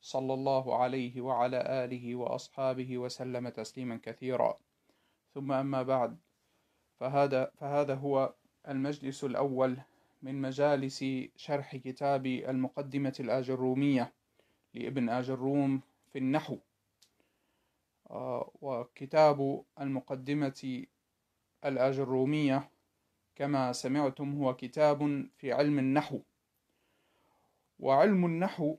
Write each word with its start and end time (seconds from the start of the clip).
صلى 0.00 0.34
الله 0.34 0.76
عليه 0.76 1.20
وعلى 1.20 1.84
آله 1.84 2.14
وأصحابه 2.16 2.98
وسلم 2.98 3.48
تسليما 3.48 4.00
كثيرا. 4.02 4.58
ثم 5.34 5.52
أما 5.52 5.82
بعد 5.82 6.16
فهذا 7.00 7.50
فهذا 7.60 7.94
هو 7.94 8.34
المجلس 8.68 9.24
الأول 9.24 9.76
من 10.22 10.40
مجالس 10.40 11.04
شرح 11.36 11.76
كتاب 11.76 12.26
المقدمة 12.26 13.16
الآجرومية 13.20 14.12
لابن 14.74 15.08
آجروم 15.08 15.80
في 16.12 16.18
النحو. 16.18 16.56
وكتاب 18.62 19.64
المقدمة 19.80 20.84
الآجرومية 21.64 22.70
كما 23.36 23.72
سمعتم 23.72 24.42
هو 24.42 24.54
كتاب 24.54 25.26
في 25.36 25.52
علم 25.52 25.78
النحو. 25.78 26.20
وعلم 27.80 28.26
النحو 28.26 28.76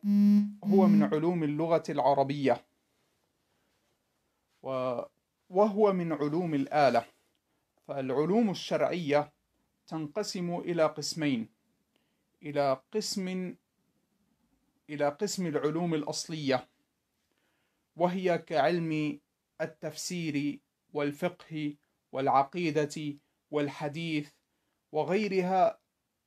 هو 0.64 0.88
من 0.88 1.04
علوم 1.04 1.44
اللغة 1.44 1.84
العربية. 1.90 2.66
وهو 5.50 5.94
من 5.94 6.13
علوم 6.13 6.54
الآلة. 6.54 7.05
فالعلوم 7.88 8.49
الشرعية 8.49 9.34
تنقسم 9.88 10.55
إلى 10.55 10.85
قسمين. 10.85 11.49
إلى 12.44 12.82
قسم 12.94 13.55
إلى 14.90 15.10
قسم 15.10 15.48
العلوم 15.48 15.94
الأصلية. 15.94 16.70
وهي 17.96 18.38
كعلم 18.38 19.20
التفسير 19.62 20.60
والفقه 20.94 21.76
والعقيدة 22.12 23.18
والحديث 23.52 24.29
وغيرها 24.91 25.80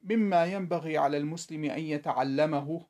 مما 0.04 0.44
ينبغي 0.44 0.98
على 0.98 1.16
المسلم 1.16 1.64
أن 1.64 1.80
يتعلمه 1.80 2.86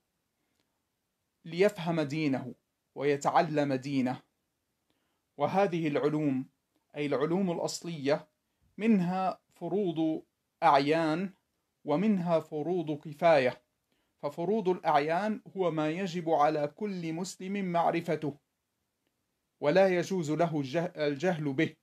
ليفهم 1.44 2.00
دينه 2.00 2.54
ويتعلم 2.94 3.74
دينه. 3.74 4.22
وهذه 5.38 5.88
العلوم 5.88 6.48
أي 6.96 7.06
العلوم 7.06 7.50
الأصلية 7.50 8.28
منها 8.78 9.40
فروض 9.54 10.22
أعيان 10.62 11.34
ومنها 11.84 12.40
فروض 12.40 12.98
كفاية. 13.00 13.62
ففروض 14.22 14.68
الأعيان 14.68 15.42
هو 15.56 15.70
ما 15.70 15.90
يجب 15.90 16.30
على 16.30 16.68
كل 16.68 17.12
مسلم 17.12 17.72
معرفته 17.72 18.38
ولا 19.60 19.88
يجوز 19.98 20.30
له 20.30 20.62
الجهل 20.96 21.52
به. 21.52 21.76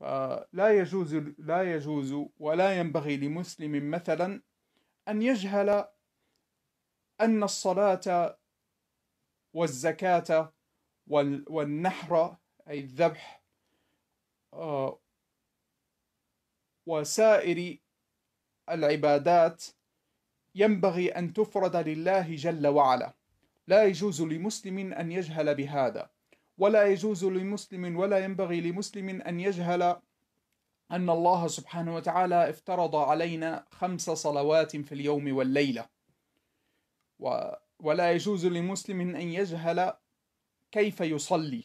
فلا 0.00 0.78
يجوز 0.78 1.14
لا 1.38 1.74
يجوز 1.74 2.14
ولا 2.38 2.78
ينبغي 2.78 3.16
لمسلم 3.16 3.90
مثلا 3.90 4.42
أن 5.08 5.22
يجهل 5.22 5.84
أن 7.20 7.42
الصلاة 7.42 8.38
والزكاة 9.52 10.52
والنحر 11.46 12.36
أي 12.68 12.80
الذبح 12.80 13.44
وسائر 16.86 17.78
العبادات 18.70 19.64
ينبغي 20.54 21.08
أن 21.08 21.32
تفرد 21.32 21.76
لله 21.76 22.36
جل 22.36 22.66
وعلا. 22.66 23.14
لا 23.66 23.84
يجوز 23.84 24.22
لمسلم 24.22 24.92
أن 24.92 25.12
يجهل 25.12 25.54
بهذا. 25.54 26.10
ولا 26.60 26.86
يجوز 26.86 27.24
لمسلم 27.24 27.96
ولا 27.96 28.18
ينبغي 28.24 28.60
لمسلم 28.60 29.08
أن 29.22 29.40
يجهل 29.40 29.82
أن 30.90 31.10
الله 31.10 31.48
سبحانه 31.48 31.94
وتعالى 31.94 32.50
افترض 32.50 32.96
علينا 32.96 33.66
خمس 33.70 34.10
صلوات 34.10 34.76
في 34.76 34.92
اليوم 34.92 35.36
والليلة. 35.36 35.88
ولا 37.78 38.12
يجوز 38.12 38.46
لمسلم 38.46 39.00
أن 39.00 39.28
يجهل 39.28 39.92
كيف 40.72 41.00
يصلي. 41.00 41.64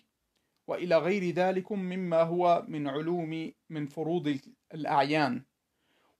وإلى 0.68 0.98
غير 0.98 1.34
ذلك 1.34 1.72
مما 1.72 2.22
هو 2.22 2.66
من 2.68 2.88
علوم 2.88 3.52
من 3.70 3.88
فروض 3.88 4.40
الأعيان. 4.74 5.46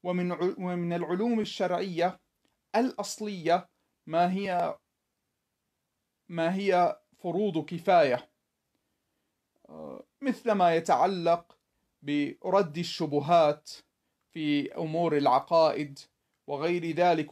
ومن 0.04 0.32
ومن 0.58 0.94
العلوم 0.94 1.40
الشرعية 1.40 2.20
الأصلية 2.76 3.70
ما 4.08 4.34
هي 4.34 4.78
ما 6.30 6.56
هي 6.56 7.00
فروض 7.18 7.66
كفاية. 7.66 8.35
مثل 10.22 10.52
ما 10.52 10.76
يتعلق 10.76 11.58
برد 12.02 12.78
الشبهات 12.78 13.72
في 14.32 14.74
أمور 14.74 15.18
العقائد 15.18 16.00
وغير 16.48 16.92
ذلك 16.92 17.32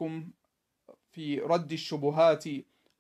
في 1.12 1.40
رد 1.40 1.72
الشبهات 1.72 2.44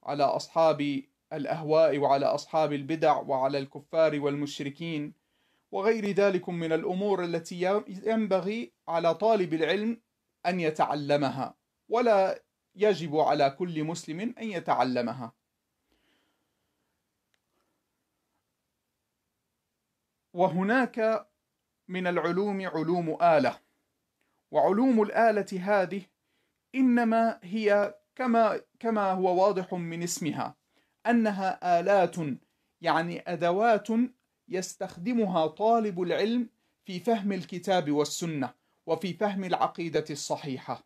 على 0.03 0.23
أصحاب 0.23 1.03
الأهواء 1.33 1.97
وعلى 1.97 2.25
أصحاب 2.25 2.73
البدع 2.73 3.17
وعلى 3.17 3.57
الكفار 3.57 4.19
والمشركين 4.19 5.13
وغير 5.71 6.11
ذلك 6.11 6.49
من 6.49 6.73
الأمور 6.73 7.23
التي 7.23 7.81
ينبغي 7.87 8.71
على 8.87 9.15
طالب 9.15 9.53
العلم 9.53 10.01
أن 10.45 10.59
يتعلمها 10.59 11.55
ولا 11.89 12.43
يجب 12.75 13.17
على 13.17 13.49
كل 13.49 13.83
مسلم 13.83 14.19
أن 14.19 14.43
يتعلمها. 14.43 15.33
وهناك 20.33 21.27
من 21.87 22.07
العلوم 22.07 22.67
علوم 22.67 23.17
آلة. 23.21 23.59
وعلوم 24.51 25.01
الآلة 25.01 25.59
هذه 25.61 26.01
إنما 26.75 27.39
هي 27.43 27.95
كما 28.15 28.61
كما 28.79 29.11
هو 29.11 29.43
واضح 29.43 29.73
من 29.73 30.03
اسمها 30.03 30.55
أنها 31.05 31.79
آلات 31.79 32.15
يعني 32.81 33.23
أدوات 33.27 33.87
يستخدمها 34.49 35.47
طالب 35.47 36.01
العلم 36.01 36.49
في 36.85 36.99
فهم 36.99 37.31
الكتاب 37.31 37.91
والسنة 37.91 38.53
وفي 38.85 39.13
فهم 39.13 39.43
العقيدة 39.43 40.05
الصحيحة. 40.09 40.83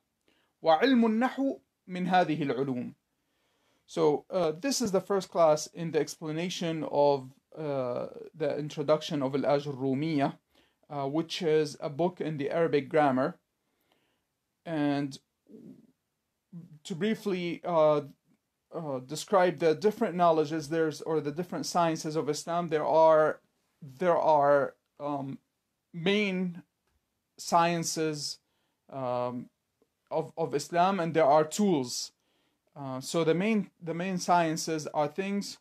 وعلم 0.62 1.06
النحو 1.06 1.60
من 1.88 2.08
هذه 2.08 2.44
العلوم. 2.44 2.94
So 3.88 4.26
uh, 4.30 4.52
this 4.52 4.82
is 4.82 4.92
the 4.92 5.02
first 5.02 5.30
class 5.30 5.68
in 5.68 5.92
the 5.92 6.00
explanation 6.00 6.84
of 6.92 7.32
the 7.58 8.56
introduction 8.58 9.22
of 9.22 9.34
Al-Ajr 9.36 9.76
Rumiya, 9.76 10.38
uh, 10.90 11.08
which 11.08 11.42
is 11.42 11.78
a 11.80 11.90
book 11.90 12.22
in 12.22 12.38
the 12.38 12.52
Arabic 12.52 12.88
grammar. 12.90 13.38
And 14.66 15.18
to 16.84 16.96
briefly 16.96 17.62
uh, 17.64 18.02
describe 19.06 19.60
the 19.60 19.74
different 19.74 20.16
knowledges 20.16 20.70
there's 20.70 21.02
or 21.02 21.20
the 21.22 21.32
different 21.32 21.66
sciences 21.66 22.16
of 22.16 22.30
Islam, 22.30 22.68
there 22.68 22.86
are 22.86 23.40
there 23.82 24.18
are 24.18 24.76
um, 25.00 25.40
main 25.94 26.64
sciences 27.38 28.40
um, 28.92 29.50
of, 30.10 30.32
of 30.38 30.56
Islam 30.56 31.00
and 31.00 31.14
there 31.14 31.26
are 31.26 31.44
tools. 31.44 32.12
so 33.00 33.24
the 33.24 33.34
main 33.34 33.72
the 33.82 33.94
main 33.94 34.18
sciences 34.18 34.88
are 34.94 35.08
things 35.08 35.58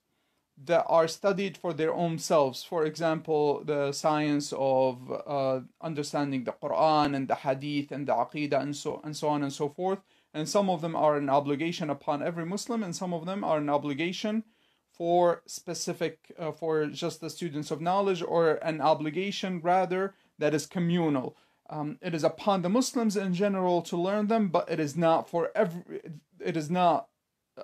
that 0.65 0.85
are 0.89 1.07
studied 1.07 1.57
for 1.57 1.73
their 1.73 1.93
own 1.93 2.19
selves. 2.19 2.65
For 2.65 2.85
example, 2.85 3.63
the 3.65 3.93
science 3.93 4.53
of 4.57 4.99
uh, 5.27 5.61
understanding 5.81 6.45
the 6.45 6.53
Quran 6.53 7.15
and 7.15 7.29
the 7.29 7.35
Hadith 7.35 7.93
and 7.93 8.07
the 8.07 8.15
Aqidah 8.15 8.61
and 8.61 8.75
so 8.75 9.01
and 9.05 9.17
so 9.17 9.29
on 9.29 9.43
and 9.43 9.53
so 9.53 9.69
forth. 9.69 10.01
And 10.33 10.49
some 10.49 10.69
of 10.69 10.81
them 10.81 10.97
are 10.97 11.17
an 11.17 11.31
obligation 11.31 11.91
upon 11.91 12.23
every 12.23 12.47
Muslim, 12.47 12.83
and 12.83 12.95
some 12.95 13.13
of 13.15 13.27
them 13.27 13.45
are 13.45 13.59
an 13.59 13.69
obligation 13.69 14.45
for 14.93 15.43
specific 15.47 16.33
uh, 16.39 16.53
for 16.53 16.87
just 16.87 17.21
the 17.21 17.31
students 17.31 17.71
of 17.71 17.81
knowledge, 17.81 18.23
or 18.23 18.55
an 18.57 18.81
obligation 18.81 19.61
rather 19.61 20.15
that 20.39 20.55
is 20.55 20.67
communal. 20.67 21.37
Um, 21.69 21.99
it 22.01 22.15
is 22.15 22.25
upon 22.25 22.63
the 22.63 22.69
Muslims 22.69 23.17
in 23.17 23.35
general 23.35 23.83
to 23.83 23.97
learn 23.97 24.29
them, 24.29 24.49
but 24.49 24.71
it 24.71 24.81
is 24.81 24.97
not 24.97 25.29
for 25.29 25.51
every. 25.55 26.01
It 26.41 26.57
is 26.57 26.71
not 26.71 27.09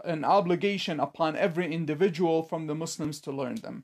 an 0.04 0.24
obligation 0.24 1.00
upon 1.00 1.36
every 1.36 1.74
individual 1.74 2.44
from 2.44 2.68
the 2.68 2.76
Muslims 2.76 3.20
to 3.22 3.32
learn 3.32 3.56
them. 3.56 3.84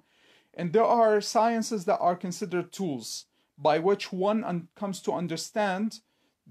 And 0.53 0.73
there 0.73 0.85
are 0.85 1.21
sciences 1.21 1.85
that 1.85 1.99
are 1.99 2.15
considered 2.15 2.71
tools 2.71 3.25
by 3.57 3.79
which 3.79 4.11
one 4.11 4.43
un- 4.43 4.67
comes 4.75 4.99
to 5.01 5.11
understand 5.13 5.99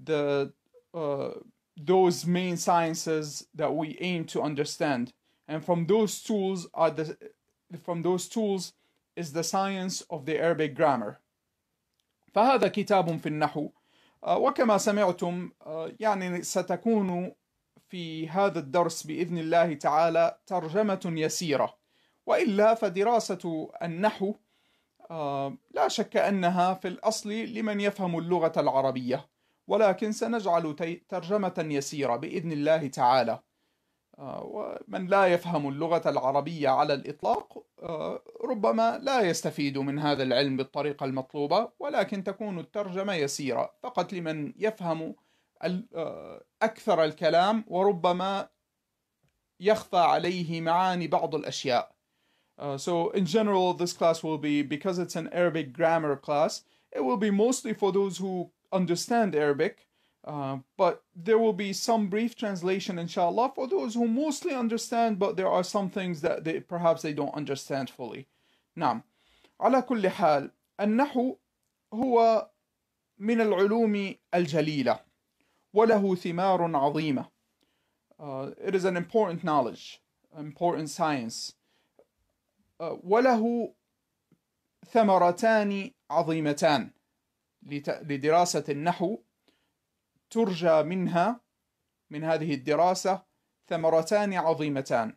the 0.01 0.51
uh, 0.93 1.31
those 1.77 2.25
main 2.25 2.57
sciences 2.57 3.47
that 3.55 3.75
we 3.75 3.97
aim 3.99 4.25
to 4.25 4.41
understand. 4.41 5.13
And 5.47 5.63
from 5.65 5.87
those 5.87 6.21
tools 6.21 6.67
are 6.73 6.91
the 6.91 7.17
from 7.83 8.01
those 8.01 8.27
tools 8.27 8.73
is 9.15 9.33
the 9.33 9.43
science 9.43 10.01
of 10.09 10.25
the 10.25 10.37
Arabic 10.39 10.75
grammar 10.75 11.19
فهذا 12.35 12.67
كتاب 12.67 13.19
في 13.19 13.29
النحو 13.29 13.69
وكما 14.23 14.77
سمعتم 14.77 15.49
يعني 15.99 16.43
ستكون 16.43 17.31
في 17.88 18.28
هذا 18.28 18.58
الدرس 18.58 19.02
بإذن 19.02 19.38
الله 19.38 19.74
تعالى 19.74 20.38
ترجمة 20.46 21.00
يسيرة. 21.04 21.74
وإلا 22.26 22.74
فدراسة 22.74 23.70
النحو 23.82 24.34
لا 25.70 25.88
شك 25.88 26.16
أنها 26.16 26.74
في 26.74 26.88
الأصل 26.88 27.30
لمن 27.30 27.80
يفهم 27.80 28.18
اللغة 28.18 28.52
العربية. 28.56 29.28
ولكن 29.66 30.12
سنجعل 30.12 30.76
ترجمة 31.08 31.66
يسيرة 31.70 32.16
بإذن 32.16 32.52
الله 32.52 32.86
تعالى. 32.86 33.38
ومن 34.20 35.06
لا 35.06 35.26
يفهم 35.26 35.68
اللغة 35.68 36.10
العربية 36.10 36.68
على 36.68 36.94
الإطلاق 36.94 37.64
ربما 38.44 38.98
لا 39.02 39.20
يستفيد 39.20 39.78
من 39.78 39.98
هذا 39.98 40.22
العلم 40.22 40.56
بالطريقة 40.56 41.04
المطلوبة 41.04 41.68
ولكن 41.78 42.24
تكون 42.24 42.58
الترجمة 42.58 43.14
يسيرة 43.14 43.74
فقط 43.82 44.12
لمن 44.12 44.52
يفهم 44.56 45.14
أكثر 46.62 47.04
الكلام 47.04 47.64
وربما 47.66 48.48
يخفى 49.60 49.96
عليه 49.96 50.60
معاني 50.60 51.08
بعض 51.08 51.34
الأشياء. 51.34 51.88
Uh, 52.58 52.76
so 52.76 53.10
in 53.10 53.24
general, 53.24 53.72
this 53.72 53.92
class 53.92 54.22
will 54.22 54.38
be, 54.38 54.62
because 54.62 54.98
it's 54.98 55.14
an 55.16 55.28
Arabic 55.32 55.72
grammar 55.72 56.16
class, 56.16 56.62
it 56.90 57.04
will 57.04 57.16
be 57.16 57.30
mostly 57.30 57.72
for 57.72 57.92
those 57.92 58.18
who 58.18 58.50
understand 58.72 59.36
Arabic, 59.36 59.86
uh, 60.24 60.58
but 60.76 61.04
there 61.14 61.38
will 61.38 61.52
be 61.52 61.72
some 61.72 62.08
brief 62.08 62.34
translation, 62.34 62.98
inshallah, 62.98 63.52
for 63.54 63.68
those 63.68 63.94
who 63.94 64.08
mostly 64.08 64.54
understand, 64.54 65.18
but 65.18 65.36
there 65.36 65.48
are 65.48 65.62
some 65.62 65.88
things 65.88 66.20
that 66.20 66.44
they, 66.44 66.58
perhaps 66.60 67.02
they 67.02 67.12
don't 67.12 67.34
understand 67.34 67.88
fully. 67.90 68.26
نعم. 68.76 69.02
على 69.60 69.82
كل 69.82 70.08
حال, 70.08 70.50
النحو 70.80 71.36
هو 71.94 72.48
من 73.18 73.40
العلوم 73.40 74.14
الجليلة. 74.34 75.07
وله 75.74 76.14
ثمار 76.14 76.76
عظيمة. 76.76 77.28
Uh, 78.18 78.50
it 78.58 78.74
is 78.74 78.84
an 78.84 78.96
important 78.96 79.44
knowledge, 79.44 80.00
important 80.36 80.90
science. 80.90 81.54
Uh, 82.80 82.96
وله 83.04 83.74
ثمرتان 84.86 85.90
عظيمتان 86.10 86.90
لدراسة 87.62 88.64
النحو 88.68 89.18
ترجى 90.30 90.82
منها 90.82 91.40
من 92.10 92.24
هذه 92.24 92.54
الدراسة 92.54 93.22
ثمرتان 93.68 94.34
عظيمتان. 94.34 95.16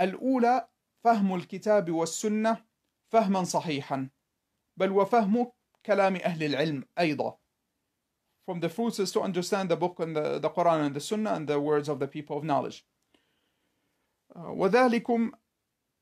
الأولى 0.00 0.68
فهم 1.04 1.34
الكتاب 1.34 1.90
والسنة 1.90 2.64
فهما 3.08 3.44
صحيحا 3.44 4.10
بل 4.76 4.90
وفهم 4.90 5.52
كلام 5.86 6.16
أهل 6.16 6.44
العلم 6.44 6.84
أيضا. 6.98 7.38
From 8.46 8.60
the 8.60 8.68
fruits 8.68 8.98
is 8.98 9.10
to 9.12 9.20
understand 9.20 9.68
the 9.68 9.76
book 9.76 10.00
and 10.00 10.14
the, 10.16 10.38
the 10.38 10.50
Quran 10.50 10.86
and 10.86 10.94
the 10.94 11.00
Sunnah 11.00 11.34
and 11.34 11.48
the 11.48 11.60
words 11.60 11.88
of 11.88 11.98
the 11.98 12.08
people 12.08 12.36
of 12.38 12.44
knowledge. 12.44 12.84
وذلكم 14.36 15.32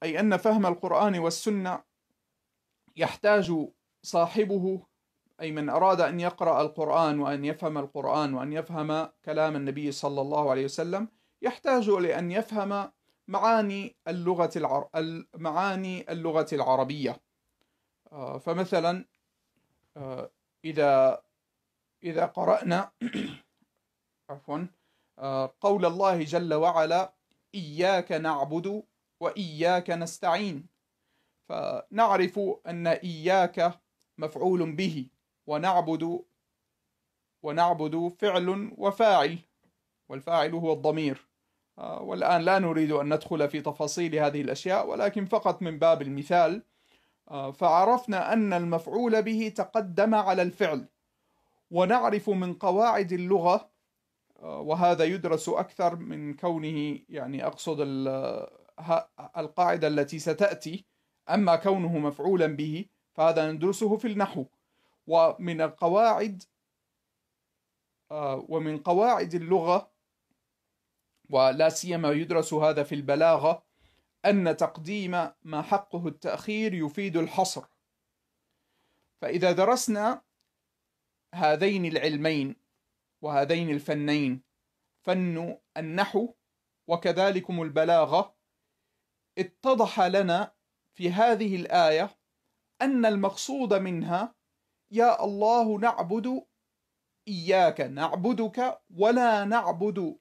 أي 0.02 0.20
أن 0.20 0.36
فهم 0.36 0.66
القرآن 0.66 1.18
والسنة 1.18 1.82
يحتاج 2.96 3.68
صاحبه 4.02 4.86
أي 5.40 5.52
من 5.52 5.68
أراد 5.68 6.00
أن 6.00 6.20
يقرأ 6.20 6.62
القرآن 6.62 7.20
وأن 7.20 7.44
يفهم 7.44 7.78
القرآن 7.78 8.34
وأن 8.34 8.52
يفهم 8.52 9.08
كلام 9.24 9.56
النبي 9.56 9.92
صلى 9.92 10.20
الله 10.20 10.50
عليه 10.50 10.64
وسلم 10.64 11.08
يحتاج 11.42 11.90
لأن 11.90 12.30
يفهم 12.30 12.90
معاني 13.28 13.96
اللغة 14.08 14.50
العر... 14.56 14.88
معاني 15.34 16.12
اللغة 16.12 16.46
العربية 16.52 17.20
فمثلا 18.40 19.04
إذا 20.64 21.22
إذا 22.04 22.26
قرأنا 22.26 22.90
عفوا 24.30 24.66
قول 25.60 25.86
الله 25.86 26.22
جل 26.22 26.54
وعلا 26.54 27.14
إياك 27.54 28.12
نعبد 28.12 28.82
وإياك 29.20 29.90
نستعين. 29.90 30.66
فنعرف 31.48 32.40
أن 32.66 32.86
إياك 32.86 33.80
مفعول 34.18 34.72
به 34.72 35.06
ونعبد 35.46 36.24
ونعبد 37.42 38.14
فعل 38.18 38.72
وفاعل 38.78 39.38
والفاعل 40.08 40.54
هو 40.54 40.72
الضمير. 40.72 41.26
والآن 41.78 42.42
لا 42.42 42.58
نريد 42.58 42.92
أن 42.92 43.14
ندخل 43.14 43.48
في 43.48 43.60
تفاصيل 43.60 44.16
هذه 44.16 44.40
الأشياء 44.40 44.88
ولكن 44.88 45.26
فقط 45.26 45.62
من 45.62 45.78
باب 45.78 46.02
المثال. 46.02 46.62
فعرفنا 47.54 48.32
أن 48.32 48.52
المفعول 48.52 49.22
به 49.22 49.52
تقدم 49.56 50.14
على 50.14 50.42
الفعل. 50.42 50.88
ونعرف 51.72 52.30
من 52.30 52.54
قواعد 52.54 53.12
اللغة 53.12 53.70
وهذا 54.42 55.04
يدرس 55.04 55.48
أكثر 55.48 55.96
من 55.96 56.34
كونه 56.34 56.98
يعني 57.08 57.46
أقصد 57.46 57.78
القاعدة 59.36 59.88
التي 59.88 60.18
ستأتي 60.18 60.84
أما 61.30 61.56
كونه 61.56 61.98
مفعولا 61.98 62.46
به 62.46 62.86
فهذا 63.12 63.52
ندرسه 63.52 63.96
في 63.96 64.08
النحو. 64.08 64.44
ومن 65.06 65.60
القواعد 65.60 66.42
ومن 68.48 68.78
قواعد 68.78 69.34
اللغة 69.34 69.90
ولا 71.30 71.68
سيما 71.68 72.10
يدرس 72.10 72.54
هذا 72.54 72.82
في 72.82 72.94
البلاغة 72.94 73.62
أن 74.24 74.56
تقديم 74.56 75.10
ما 75.42 75.62
حقه 75.62 76.08
التأخير 76.08 76.74
يفيد 76.74 77.16
الحصر. 77.16 77.64
فإذا 79.20 79.52
درسنا 79.52 80.22
هذين 81.34 81.84
العلمين 81.84 82.56
وهذين 83.22 83.70
الفنين 83.70 84.42
فن 85.04 85.58
النحو 85.76 86.34
وكذلكم 86.88 87.62
البلاغة 87.62 88.36
اتضح 89.38 90.00
لنا 90.00 90.54
في 90.94 91.10
هذه 91.10 91.56
الآية 91.56 92.18
أن 92.82 93.06
المقصود 93.06 93.74
منها 93.74 94.34
يا 94.90 95.24
الله 95.24 95.78
نعبد 95.78 96.46
إياك 97.28 97.80
نعبدك 97.80 98.82
ولا 98.90 99.44
نعبد 99.44 100.18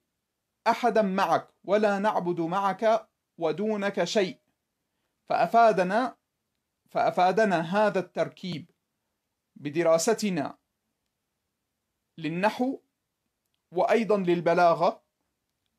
أحدا 0.66 1.02
معك 1.02 1.48
ولا 1.64 1.98
نعبد 1.98 2.40
معك 2.40 3.08
ودونك 3.38 4.04
شيء. 4.04 4.40
فأفادنا 5.28 6.16
فأفادنا 6.90 7.60
هذا 7.60 7.98
التركيب 7.98 8.70
بدراستنا 9.56 10.58
للنحو 12.18 12.78
وأيضا 13.74 14.16
للبلاغة 14.16 15.02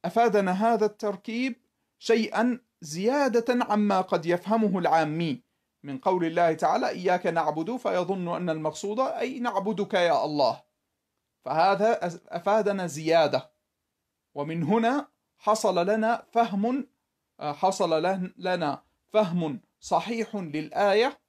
أفادنا 0.05 0.51
هذا 0.51 0.85
التركيب 0.85 1.55
شيئا 1.99 2.59
زيادة 2.81 3.65
عما 3.65 4.01
قد 4.01 4.25
يفهمه 4.25 4.79
العامي. 4.79 5.43
من 5.83 5.97
قول 5.97 6.25
الله 6.25 6.53
تعالى 6.53 6.89
إياك 6.89 7.27
نعبد 7.27 7.75
فيظن 7.75 8.35
أن 8.35 8.49
المقصود 8.49 8.99
أي 8.99 9.39
نعبدك 9.39 9.93
يا 9.93 10.25
الله 10.25 10.63
فهذا 11.45 11.99
أفادنا 12.27 12.87
زيادة. 12.87 13.51
ومن 14.35 14.63
هنا 14.63 15.07
حصل 15.37 15.89
لنا 15.89 16.25
فهم 16.31 16.87
حصل 17.39 18.03
لنا 18.37 18.83
فهم 19.13 19.61
صحيح 19.79 20.35
للآية 20.35 21.19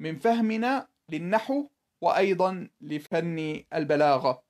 من 0.00 0.18
فهمنا 0.18 0.88
للنحو 1.08 1.68
وأيضا 2.01 2.69
لفن 2.81 3.65
البلاغة. 3.73 4.41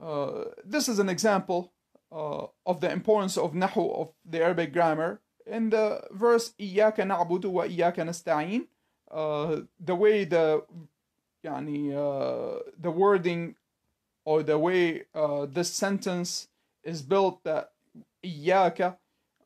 Uh, 0.00 0.44
this 0.64 0.88
is 0.88 0.98
an 0.98 1.08
example 1.08 1.72
uh, 2.12 2.46
of 2.66 2.80
the 2.80 2.90
importance 2.90 3.36
of 3.36 3.52
nahu 3.52 3.94
of 3.94 4.12
the 4.24 4.42
Arabic 4.42 4.72
grammar. 4.72 5.20
In 5.46 5.70
the 5.70 6.02
verse 6.10 6.52
إياك 6.60 7.00
نعبد 7.00 7.44
وإياك 7.44 8.00
نستعين 8.00 8.66
uh, 9.10 9.62
the 9.78 9.94
way 9.94 10.24
the 10.24 10.62
يعني 11.44 11.92
uh, 11.94 12.60
the 12.78 12.90
wording 12.90 13.56
or 14.24 14.42
the 14.42 14.58
way 14.58 15.04
uh, 15.14 15.46
this 15.46 15.72
sentence 15.72 16.48
is 16.84 17.02
built 17.02 17.42
that 17.44 17.72
إياك 18.24 18.96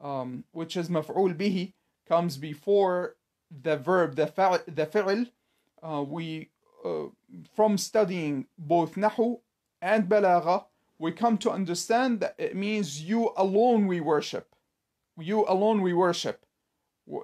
um, 0.00 0.44
which 0.52 0.76
is 0.76 0.88
مفعول 0.88 1.36
به 1.36 1.72
comes 2.06 2.36
before 2.36 3.16
the 3.50 3.76
verb 3.76 4.16
the 4.16 4.26
فعل, 4.26 4.60
the 4.66 4.86
فعل 4.86 5.30
uh, 5.83 6.03
we 6.07 6.49
uh, 6.85 7.05
from 7.55 7.77
studying 7.77 8.47
both 8.57 8.95
nahu 8.95 9.39
and 9.81 10.07
balagha 10.09 10.65
we 10.97 11.11
come 11.13 11.37
to 11.37 11.49
understand 11.49 12.19
that 12.19 12.35
it 12.37 12.55
means 12.55 13.01
you 13.01 13.31
alone 13.37 13.87
we 13.87 14.01
worship. 14.01 14.53
You 15.17 15.45
alone 15.47 15.81
we 15.81 15.93
worship. 15.93 16.45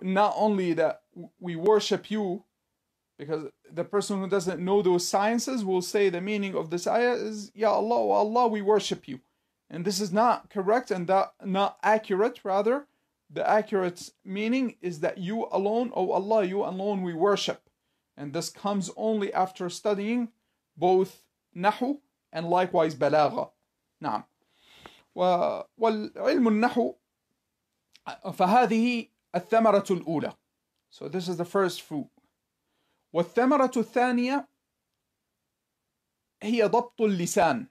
Not 0.02 0.34
only 0.38 0.74
that 0.74 1.02
we 1.40 1.58
worship 1.58 2.10
you 2.10 2.46
because 3.18 3.46
the 3.72 3.84
person 3.84 4.20
who 4.20 4.30
doesn't 4.30 4.64
know 4.64 4.82
those 4.82 5.08
sciences 5.08 5.64
will 5.64 5.82
say 5.82 6.10
the 6.10 6.22
meaning 6.22 6.56
of 6.56 6.70
this 6.70 6.88
ayah 6.88 7.14
is 7.14 7.52
ya 7.54 7.74
allah 7.74 7.96
oh 7.96 8.12
allah 8.12 8.48
we 8.48 8.62
worship 8.62 9.08
you. 9.08 9.20
And 9.70 9.84
this 9.84 10.00
is 10.00 10.12
not 10.12 10.50
correct 10.50 10.92
and 10.92 11.08
that 11.08 11.34
not 11.44 11.78
accurate 11.84 12.40
rather. 12.44 12.88
The 13.30 13.48
accurate 13.48 14.10
meaning 14.24 14.76
is 14.82 15.00
that 15.00 15.18
you 15.18 15.48
alone, 15.52 15.92
O 15.96 16.12
Allah, 16.12 16.46
you 16.46 16.64
alone 16.64 17.02
we 17.02 17.14
worship. 17.14 17.65
And 18.18 18.34
this 18.34 18.50
comes 18.50 18.90
only 18.96 19.34
after 19.34 19.70
studying 19.70 20.30
both 20.78 21.24
نحو 21.56 22.00
and 22.34 22.50
likewise 22.50 22.94
بلاغة. 22.96 23.52
نعم. 24.02 24.24
والعلم 25.16 26.48
النحو 26.48 26.96
فهذه 28.34 29.10
الثمرة 29.36 29.86
الأولى. 29.92 30.34
So 30.90 31.08
this 31.10 31.28
is 31.28 31.38
the 31.38 31.46
first 31.46 31.82
fruit. 31.82 32.10
والثمرة 33.14 33.72
الثانية 33.78 34.48
هي 36.44 36.64
ضبط 36.64 37.02
اللسان. 37.02 37.68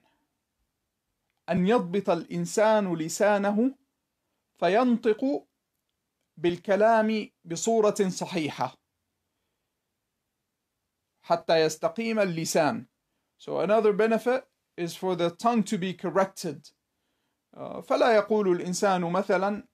أن 1.48 1.66
يضبط 1.68 2.10
الإنسان 2.10 2.94
لسانه 2.94 3.74
فينطق 4.58 5.46
بالكلام 6.36 7.30
بصورة 7.44 8.08
صحيحة 8.08 8.83
حتى 11.24 11.60
يستقيم 11.60 12.20
اللسان. 12.20 12.86
So 13.38 13.60
another 13.60 13.92
benefit 13.92 14.44
is 14.76 14.94
for 14.94 15.16
the 15.16 15.30
tongue 15.30 15.62
to 15.64 15.78
be 15.78 15.92
corrected. 15.94 16.70
Uh, 17.56 17.80
فلا 17.80 18.16
يقول 18.16 18.48
الإنسان 18.48 19.00
مثلا 19.12 19.64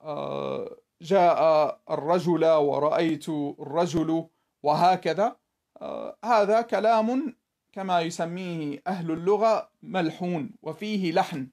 uh, 0.00 0.68
جاء 1.02 1.80
الرجل 1.90 2.44
ورأيت 2.44 3.28
الرجل 3.58 4.28
وهكذا 4.62 5.36
uh, 5.80 6.14
هذا 6.24 6.60
كلام 6.62 7.36
كما 7.72 8.00
يسميه 8.00 8.82
أهل 8.86 9.10
اللغة 9.10 9.70
ملحون 9.82 10.50
وفيه 10.62 11.12
لحن 11.12 11.48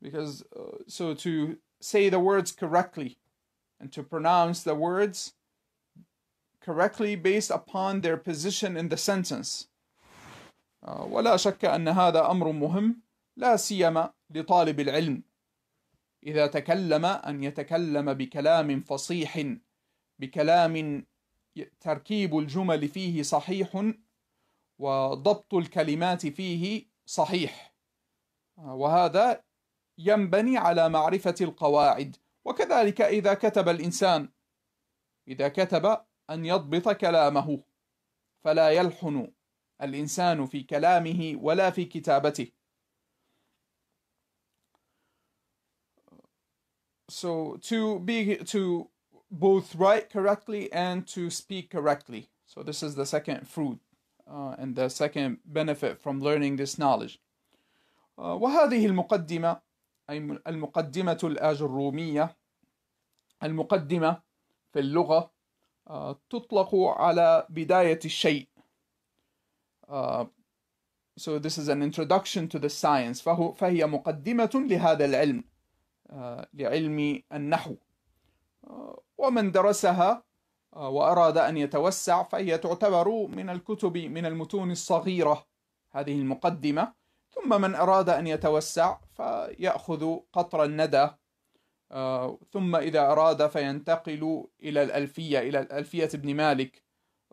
because 0.00 0.42
uh, 0.56 0.78
so 0.88 1.14
to 1.14 1.56
say 1.80 2.08
the 2.08 2.18
words 2.18 2.50
correctly 2.50 3.18
and 3.78 3.92
to 3.92 4.02
pronounce 4.02 4.62
the 4.64 4.74
words 4.74 5.34
correctly 6.64 7.16
based 7.16 7.50
upon 7.50 8.00
their 8.00 8.16
position 8.16 8.76
in 8.76 8.88
the 8.88 8.96
sentence. 8.96 9.68
Uh, 10.82 11.06
ولا 11.06 11.36
شك 11.36 11.64
أن 11.64 11.88
هذا 11.88 12.30
أمر 12.30 12.52
مهم 12.52 13.02
لا 13.36 13.56
سيما 13.56 14.12
لطالب 14.30 14.80
العلم. 14.80 15.22
إذا 16.26 16.46
تكلم 16.46 17.04
أن 17.04 17.44
يتكلم 17.44 18.14
بكلام 18.14 18.80
فصيح 18.80 19.54
بكلام 20.18 21.06
تركيب 21.80 22.38
الجمل 22.38 22.88
فيه 22.88 23.22
صحيح 23.22 23.92
وضبط 24.78 25.54
الكلمات 25.54 26.26
فيه 26.26 26.86
صحيح. 27.06 27.74
وهذا 28.56 29.42
ينبني 29.98 30.58
على 30.58 30.88
معرفة 30.88 31.34
القواعد. 31.40 32.16
وكذلك 32.44 33.00
إذا 33.00 33.34
كتب 33.34 33.68
الإنسان 33.68 34.28
إذا 35.28 35.48
كتب 35.48 35.98
أن 36.32 36.44
يضبط 36.44 36.88
كلامه 36.88 37.62
فلا 38.44 38.70
يلحن 38.70 39.32
الإنسان 39.82 40.46
في 40.46 40.62
كلامه 40.62 41.36
ولا 41.40 41.70
في 41.70 41.84
كتابته 41.84 42.46
So 47.08 47.58
to 47.60 47.98
be 47.98 48.36
to 48.36 48.88
both 49.30 49.74
write 49.74 50.08
correctly 50.10 50.72
and 50.72 51.06
to 51.08 51.28
speak 51.30 51.70
correctly. 51.70 52.30
So 52.46 52.62
this 52.62 52.82
is 52.82 52.94
the 52.94 53.04
second 53.04 53.46
fruit 53.46 53.78
uh, 54.26 54.54
and 54.58 54.74
the 54.76 54.88
second 54.88 55.38
benefit 55.44 56.00
from 56.00 56.20
learning 56.20 56.56
this 56.56 56.78
knowledge. 56.78 57.20
Uh, 58.18 58.38
وهذه 58.38 58.86
المقدمة 58.86 59.60
أي 60.10 60.38
المقدمة 60.46 61.18
الآجرومية 61.24 62.36
المقدمة 63.42 64.22
في 64.72 64.78
اللغة 64.78 65.20
uh, 65.20 65.31
تطلق 66.30 66.74
على 66.74 67.46
بداية 67.50 68.00
الشيء. 68.04 68.48
Uh, 69.88 70.24
so 71.16 71.38
this 71.38 71.58
is 71.58 71.68
an 71.68 71.82
introduction 71.82 72.48
to 72.48 72.58
the 72.58 72.68
science. 72.68 73.20
فهو 73.20 73.52
فهي 73.52 73.86
مقدمة 73.86 74.50
لهذا 74.54 75.04
العلم 75.04 75.44
uh, 76.10 76.44
لعلم 76.54 77.22
النحو. 77.32 77.76
uh, 78.66 79.00
ومن 79.18 79.52
درسها 79.52 80.22
وأراد 80.72 81.38
أن 81.38 81.56
يتوسع 81.56 82.22
فهي 82.22 82.58
تعتبر 82.58 83.26
من 83.26 83.50
الكتب 83.50 83.96
من 83.96 84.26
المتون 84.26 84.70
الصغيرة 84.70 85.46
هذه 85.90 86.20
المقدمة. 86.20 86.92
ثم 87.30 87.60
من 87.60 87.74
أراد 87.74 88.08
أن 88.08 88.26
يتوسع 88.26 88.98
فيأخذ 89.16 90.18
قطر 90.32 90.64
الندى. 90.64 91.08
ثم 92.52 92.76
إذا 92.76 93.00
أراد 93.00 93.46
فينتقل 93.46 94.44
إلى 94.62 94.82
الألفية 94.82 95.38
إلى 95.38 95.60
الألفية 95.60 96.08
ابن 96.14 96.34
مالك 96.34 96.82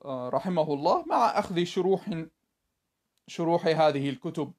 رحمه 0.06 0.74
الله 0.74 1.06
مع 1.06 1.39
أخذ 1.39 1.63
شروح 1.63 2.24
شروح 3.28 3.68
هذه 3.68 4.10
الكتب. 4.10 4.54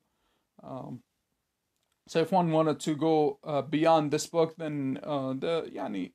So 2.06 2.20
if 2.20 2.32
one 2.32 2.50
wanted 2.50 2.80
to 2.80 2.94
go 2.96 3.38
uh, 3.44 3.62
beyond 3.62 4.10
this 4.10 4.26
book, 4.26 4.56
then 4.56 4.98
uh, 5.02 5.34
the 5.34 5.70
يعني 5.72 6.12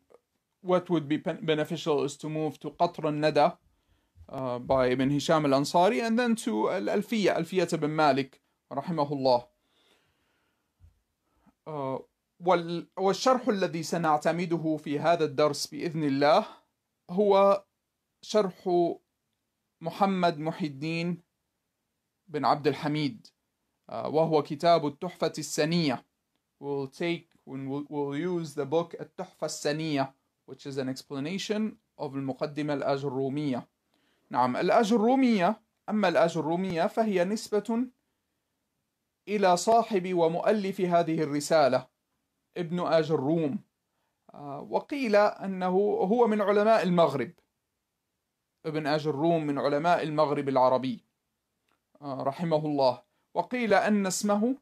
what 0.61 0.89
would 0.89 1.07
be 1.07 1.17
beneficial 1.17 2.03
is 2.03 2.17
to 2.17 2.27
move 2.27 2.59
to 2.59 2.69
قطر 2.69 3.09
الندى 3.09 3.51
uh, 4.29 4.59
by 4.59 4.87
Ibn 4.87 5.09
Hisham 5.09 5.45
al-Ansari 5.45 6.01
and 6.01 6.19
then 6.19 6.35
to 6.35 6.69
ألفية 6.69 7.77
بن 7.77 7.89
مالك 7.89 8.41
رحمه 8.73 9.11
الله. 9.11 9.45
uh, 11.67 11.99
والشرح 12.97 13.47
الذي 13.47 13.83
سنعتمده 13.83 14.77
في 14.77 14.99
هذا 14.99 15.25
الدرس 15.25 15.67
بإذن 15.67 16.03
الله 16.03 16.45
هو 17.09 17.63
شرح 18.21 18.69
محمد 19.81 20.39
محي 20.39 20.65
الدين 20.65 21.21
بن 22.27 22.45
عبد 22.45 22.67
الحميد 22.67 23.27
uh, 23.91 23.93
وهو 23.93 24.43
كتاب 24.43 24.87
التحفة 24.87 25.33
السنية. 25.37 26.05
We'll 26.59 26.87
take 26.87 27.29
we'll 27.45 28.15
use 28.15 28.55
the 28.55 28.65
book 28.65 28.95
التحفة 29.01 29.45
السنية 29.45 30.13
which 30.47 30.65
is 30.65 30.77
an 30.77 30.89
explanation 30.89 31.77
of 31.97 32.13
المقدمة 32.13 32.73
الأجرومية. 32.73 33.67
نعم 34.29 34.57
الأجرومية 34.57 35.61
أما 35.89 36.07
الأجرومية 36.07 36.87
فهي 36.87 37.23
نسبة 37.23 37.87
إلى 39.27 39.57
صاحب 39.57 40.13
ومؤلف 40.13 40.81
هذه 40.81 41.23
الرسالة. 41.23 41.94
ابن 42.57 42.79
أجروم 42.79 43.59
وقيل 44.69 45.15
أنه 45.15 45.77
هو 46.11 46.27
من 46.27 46.41
علماء 46.41 46.83
المغرب. 46.83 47.31
ابن 48.65 48.87
أجروم 48.87 49.45
من 49.47 49.59
علماء 49.59 50.03
المغرب 50.03 50.49
العربي. 50.49 51.05
رحمه 52.01 52.65
الله. 52.65 53.03
وقيل 53.33 53.73
أن 53.73 54.05
اسمه 54.05 54.55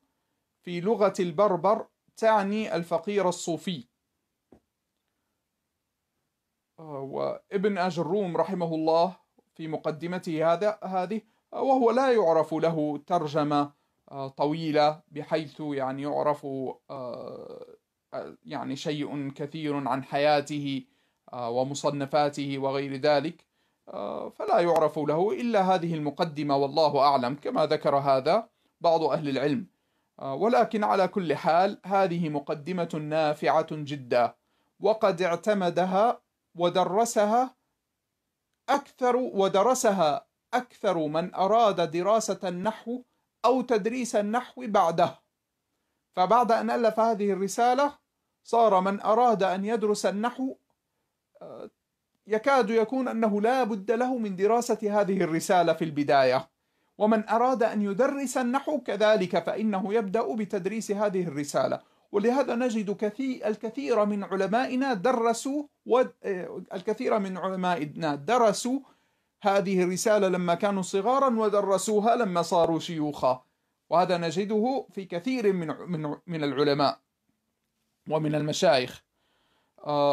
في 0.61 0.81
لغة 0.81 1.13
البربر 1.19 1.87
تعني 2.17 2.75
الفقير 2.75 3.29
الصوفي. 3.29 3.87
وابن 6.77 7.77
أجروم 7.77 8.37
رحمه 8.37 8.75
الله 8.75 9.17
في 9.55 9.67
مقدمته 9.67 10.53
هذا 10.53 10.79
هذه 10.83 11.21
وهو 11.51 11.91
لا 11.91 12.11
يعرف 12.11 12.53
له 12.53 12.97
ترجمة 12.97 13.73
طويلة 14.37 15.01
بحيث 15.07 15.59
يعني 15.59 16.01
يعرف 16.01 16.47
يعني 18.45 18.75
شيء 18.75 19.31
كثير 19.31 19.87
عن 19.87 20.03
حياته 20.03 20.83
ومصنفاته 21.33 22.57
وغير 22.57 22.95
ذلك. 22.95 23.45
فلا 24.35 24.59
يعرف 24.59 24.99
له 24.99 25.31
إلا 25.31 25.61
هذه 25.61 25.93
المقدمة 25.93 26.57
والله 26.57 26.99
أعلم 26.99 27.35
كما 27.35 27.65
ذكر 27.65 27.95
هذا 27.95 28.49
بعض 28.81 29.03
أهل 29.03 29.29
العلم. 29.29 29.67
ولكن 30.21 30.83
على 30.83 31.07
كل 31.07 31.35
حال 31.35 31.79
هذه 31.85 32.29
مقدمة 32.29 33.01
نافعة 33.09 33.67
جدا 33.71 34.35
وقد 34.79 35.21
اعتمدها 35.21 36.21
ودرسها 36.55 37.55
أكثر 38.69 39.15
ودرسها 39.15 40.27
أكثر 40.53 40.97
من 41.07 41.35
أراد 41.35 41.91
دراسة 41.91 42.39
النحو 42.43 43.03
أو 43.45 43.61
تدريس 43.61 44.15
النحو 44.15 44.63
بعده. 44.67 45.19
فبعد 46.15 46.51
أن 46.51 46.69
ألف 46.69 46.99
هذه 46.99 47.31
الرسالة 47.31 48.02
صار 48.43 48.81
من 48.81 49.01
أراد 49.01 49.43
أن 49.43 49.65
يدرس 49.65 50.05
النحو 50.05 50.55
يكاد 52.27 52.69
يكون 52.69 53.07
أنه 53.07 53.41
لا 53.41 53.63
بد 53.63 53.91
له 53.91 54.17
من 54.17 54.35
دراسة 54.35 55.01
هذه 55.01 55.21
الرسالة 55.23 55.73
في 55.73 55.85
البداية. 55.85 56.49
ومن 56.97 57.29
أراد 57.29 57.63
أن 57.63 57.81
يدرس 57.81 58.37
النحو 58.37 58.81
كذلك 58.81 59.43
فإنه 59.45 59.93
يبدأ 59.93 60.35
بتدريس 60.35 60.91
هذه 60.91 61.27
الرسالة. 61.27 61.79
ولهذا 62.11 62.55
نجد 62.55 62.95
كثير 62.95 63.47
الكثير 63.47 64.05
من 64.05 64.23
علمائنا 64.23 64.93
درسوا 64.93 65.63
الكثير 66.73 67.19
من 67.19 67.37
علمائنا 67.37 68.15
درسوا 68.15 68.79
هذه 69.41 69.83
الرسالة 69.83 70.27
لما 70.27 70.55
كانوا 70.55 70.81
صغارا 70.81 71.39
ودرسوها 71.39 72.15
لما 72.15 72.41
صاروا 72.41 72.79
شيوخا. 72.79 73.43
وهذا 73.89 74.17
نجده 74.17 74.85
في 74.91 75.05
كثير 75.05 75.53
من 75.53 75.67
من 75.67 76.15
من 76.27 76.43
العلماء. 76.43 77.02
ومن 78.09 78.35
المشايخ. 78.35 79.03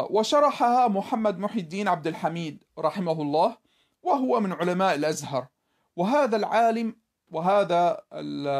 وشرحها 0.09 0.87
محمد 0.87 1.39
محي 1.39 1.59
الدين 1.59 1.87
عبد 1.87 2.07
الحميد 2.07 2.63
رحمه 2.79 3.21
الله 3.21 3.57
وهو 4.03 4.39
من 4.39 4.53
علماء 4.53 4.95
الأزهر. 4.95 5.47
وهذا 5.95 6.37
العالم 6.37 6.95
وهذا 7.31 8.01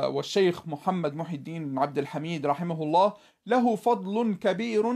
والشيخ 0.08 0.68
محمد 0.68 1.16
محي 1.16 1.36
الدين 1.36 1.78
عبد 1.80 1.98
الحميد 1.98 2.46
رحمه 2.46 2.84
الله 2.84 3.14
له 3.46 3.76
فضل 3.76 4.36
كبير 4.42 4.94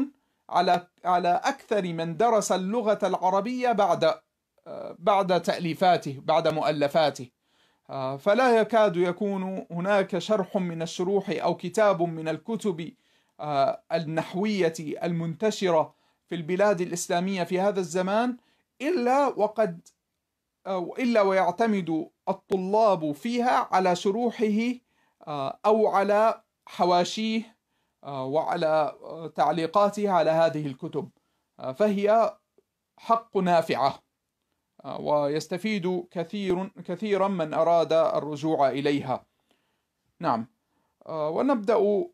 على 0.50 0.88
على 1.06 1.42
أكثر 1.44 1.84
من 1.94 2.18
درس 2.18 2.52
اللغة 2.52 3.00
العربية 3.04 3.72
بعد 3.72 4.14
بعد 5.00 5.42
تأليفاته 5.42 6.22
بعد 6.24 6.48
مؤلفاته. 6.48 7.30
فلا 8.20 8.60
يكاد 8.60 8.96
يكون 8.98 9.66
هناك 9.72 10.18
شرح 10.18 10.58
من 10.58 10.82
الشروح 10.82 11.30
أو 11.30 11.56
كتاب 11.56 12.02
من 12.02 12.28
الكتب 12.28 12.92
النحوية 13.92 14.74
المنتشرة 14.80 15.96
في 16.28 16.36
البلاد 16.36 16.82
الإسلامية 16.82 17.44
في 17.44 17.60
هذا 17.60 17.80
الزمان 17.80 18.38
إلا 18.82 19.28
وقد 19.28 19.88
أو 20.68 20.96
إلا 20.96 21.22
ويعتمد 21.22 22.10
الطلاب 22.30 23.12
فيها 23.12 23.68
على 23.72 23.96
شروحه 23.96 24.74
أو 25.66 25.88
على 25.88 26.44
حواشيه 26.68 27.58
وعلى 28.04 28.96
تعليقاته 29.36 30.10
على 30.10 30.32
هذه 30.32 30.68
الكتب. 30.68 31.10
فهي 31.76 32.38
حق 32.98 33.38
نافعة 33.38 34.00
ويستفيد 35.00 36.08
كثير 36.12 36.68
كثيرا 36.68 37.28
من 37.28 37.54
أراد 37.54 37.94
الرجوع 37.94 38.70
إليها. 38.70 39.26
نعم. 40.20 40.48
ونبدأ 41.10 42.06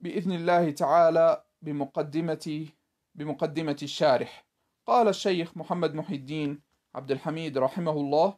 بإذن 0.00 0.32
الله 0.32 0.70
تعالى 0.70 1.44
بمقدمة 1.62 2.66
بمقدمة 3.14 3.76
الشارح. 3.82 4.46
قال 4.86 5.08
الشيخ 5.08 5.56
محمد 5.56 5.94
محي 5.94 6.14
الدين 6.14 6.62
عبد 6.94 7.10
الحميد 7.10 7.58
رحمه 7.58 7.92
الله 7.92 8.36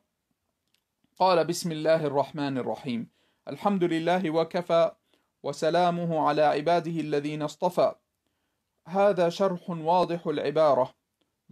قال 1.19 1.47
بسم 1.47 1.73
الله 1.73 2.07
الرحمن 2.07 2.59
الرحيم. 2.59 3.11
الحمد 3.49 3.85
لله 3.85 4.31
وكفى 4.31 4.93
وسلامه 5.43 6.29
على 6.29 6.43
عباده 6.43 7.01
الذين 7.01 7.43
اصطفى. 7.43 7.95
هذا 8.89 9.29
شرح 9.29 9.71
واضح 9.71 10.27
العبارة 10.27 10.95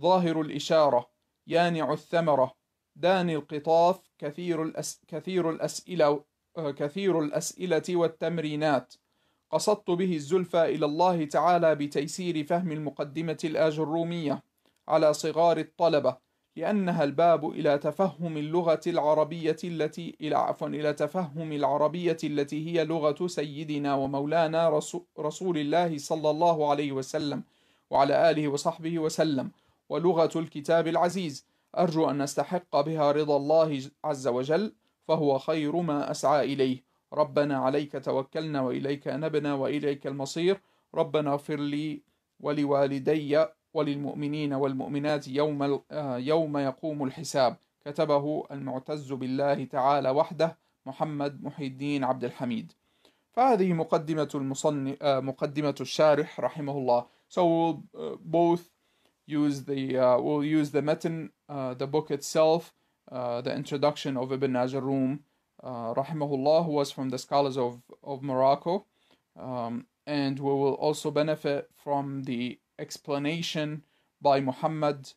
ظاهر 0.00 0.40
الإشارة 0.40 1.10
يانع 1.46 1.92
الثمرة 1.92 2.54
داني 2.96 3.36
القطاف 3.36 4.00
كثير, 4.18 4.62
الأس 4.62 5.00
كثير 5.08 5.50
الأسئلة 5.50 6.24
كثير 6.56 7.18
الأسئلة 7.18 7.82
والتمرينات. 7.90 8.94
قصدت 9.54 9.90
به 9.90 10.14
الزلفى 10.14 10.62
إلى 10.64 10.86
الله 10.86 11.24
تعالى 11.24 11.74
بتيسير 11.74 12.44
فهم 12.44 12.72
المقدمة 12.72 13.38
الآجرومية 13.44 14.42
على 14.88 15.14
صغار 15.14 15.58
الطلبة 15.58 16.16
لأنها 16.56 17.04
الباب 17.04 17.50
إلى 17.50 17.78
تفهم 17.78 18.36
اللغة 18.36 18.80
العربية 18.86 19.56
التي 19.64 20.16
إلى 20.20 20.34
عفوا 20.36 20.68
إلى 20.68 20.92
تفهم 20.92 21.52
العربية 21.52 22.16
التي 22.24 22.66
هي 22.66 22.84
لغة 22.84 23.26
سيدنا 23.26 23.94
ومولانا 23.94 24.80
رسول 25.18 25.58
الله 25.58 25.98
صلى 25.98 26.30
الله 26.30 26.70
عليه 26.70 26.92
وسلم 26.92 27.42
وعلى 27.90 28.30
آله 28.30 28.48
وصحبه 28.48 28.98
وسلم 28.98 29.50
ولغة 29.88 30.38
الكتاب 30.38 30.88
العزيز. 30.88 31.46
أرجو 31.78 32.10
أن 32.10 32.22
نستحق 32.22 32.80
بها 32.80 33.12
رضا 33.12 33.36
الله 33.36 33.82
عز 34.04 34.28
وجل 34.28 34.72
فهو 35.08 35.38
خير 35.38 35.76
ما 35.76 36.10
أسعى 36.10 36.52
إليه. 36.52 36.83
ربنا 37.14 37.56
عليك 37.58 38.04
توكلنا 38.04 38.60
وإليك 38.60 39.08
نبنا 39.08 39.54
وإليك 39.54 40.06
المصير. 40.06 40.60
ربنا 40.94 41.32
اغفر 41.32 41.60
لي 41.60 42.02
ولوالدي 42.40 43.46
وللمؤمنين 43.74 44.52
والمؤمنات 44.52 45.28
يوم 45.28 45.82
يوم 46.30 46.58
يقوم 46.58 47.04
الحساب. 47.04 47.56
كتبه 47.84 48.44
المعتز 48.50 49.12
بالله 49.12 49.64
تعالى 49.64 50.10
وحده 50.10 50.58
محمد 50.86 51.42
محي 51.42 51.66
الدين 51.66 52.04
عبد 52.04 52.24
الحميد. 52.24 52.72
فهذه 53.32 53.72
مقدمة 53.72 54.28
المصنف 54.34 55.02
مقدمة 55.02 55.74
الشارح 55.80 56.40
رحمه 56.40 56.72
الله. 56.78 57.06
So 57.28 57.46
we'll 57.46 57.82
uh, 57.98 58.16
both 58.20 58.70
use 59.26 59.64
the 59.64 59.98
uh, 59.98 60.20
we'll 60.20 60.44
use 60.44 60.70
the 60.70 60.82
matan 60.82 61.30
uh, 61.48 61.74
the 61.74 61.86
book 61.86 62.10
itself 62.10 62.72
uh, 63.10 63.40
the 63.40 63.52
introduction 63.54 64.16
of 64.16 64.32
Ibn 64.32 64.52
Ajarum 64.52 65.18
uh, 65.64 65.94
rahimahullah 65.94 66.64
who 66.66 66.72
was 66.72 66.90
from 66.92 67.08
the 67.08 67.18
scholars 67.18 67.56
of 67.56 67.80
of 68.02 68.22
Morocco. 68.22 68.86
Um, 69.36 69.86
and 70.06 70.38
we 70.38 70.50
will 70.50 70.74
also 70.74 71.10
benefit 71.10 71.70
from 71.82 72.24
the 72.24 72.58
explanation 72.78 73.82
by 74.20 74.40
Muhammad 74.40 75.12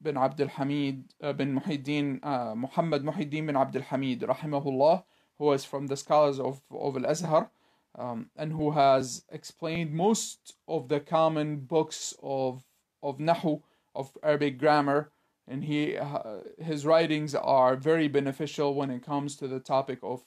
bin 0.00 0.16
Abdul 0.16 0.48
Hamid 0.48 1.04
uh, 1.22 1.32
bin 1.32 1.60
Muhyiddin 1.60 2.24
uh, 2.24 2.54
Muhammad 2.54 3.02
Muhyiddin 3.02 3.46
bin 3.46 3.56
Abdul 3.56 3.82
Hamid 3.82 4.20
rahimahullah 4.20 5.02
who 5.38 5.44
was 5.46 5.64
from 5.64 5.88
the 5.88 5.96
scholars 5.96 6.38
of, 6.38 6.60
of 6.70 6.96
Al-Azhar 6.96 7.50
um, 7.98 8.30
and 8.36 8.52
who 8.52 8.70
has 8.70 9.24
explained 9.30 9.92
most 9.92 10.54
of 10.68 10.88
the 10.88 11.00
common 11.00 11.60
books 11.60 12.14
of 12.22 12.64
of 13.02 13.18
Nahu 13.18 13.62
of 13.94 14.12
Arabic 14.22 14.58
grammar 14.58 15.10
and 15.50 15.64
he 15.64 15.98
uh, 15.98 16.38
his 16.70 16.80
writings 16.86 17.34
are 17.34 17.74
very 17.90 18.08
beneficial 18.08 18.68
when 18.78 18.90
it 18.96 19.02
comes 19.10 19.30
to 19.36 19.46
the 19.48 19.60
topic 19.74 19.98
of 20.02 20.18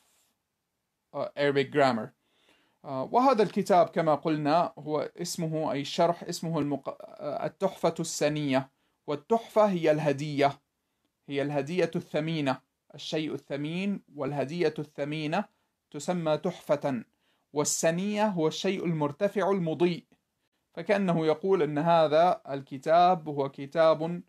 uh, 1.13 1.27
Arabic 1.36 1.71
grammar. 1.71 2.13
وهذا 2.86 3.43
الكتاب 3.43 3.89
كما 3.89 4.15
قلنا 4.15 4.73
هو 4.79 5.12
اسمه 5.17 5.71
أي 5.71 5.81
الشرح 5.81 6.23
اسمه 6.23 6.59
المق... 6.59 6.97
التحفة 7.21 7.93
السنية. 7.99 8.69
والتحفة 9.07 9.65
هي 9.65 9.91
الهدية. 9.91 10.62
هي 11.29 11.41
الهدية 11.41 11.91
الثمينة. 11.95 12.62
الشيء 12.95 13.33
الثمين 13.33 14.03
والهدية 14.15 14.73
الثمينة 14.79 15.45
تسمى 15.91 16.38
تحفة. 16.38 17.03
والسنية 17.53 18.27
هو 18.27 18.47
الشيء 18.47 18.86
المرتفع 18.86 19.51
المضيء. 19.51 20.05
فكأنه 20.73 21.25
يقول 21.25 21.62
أن 21.62 21.77
هذا 21.77 22.41
الكتاب 22.49 23.29
هو 23.29 23.49
كتاب 23.49 24.21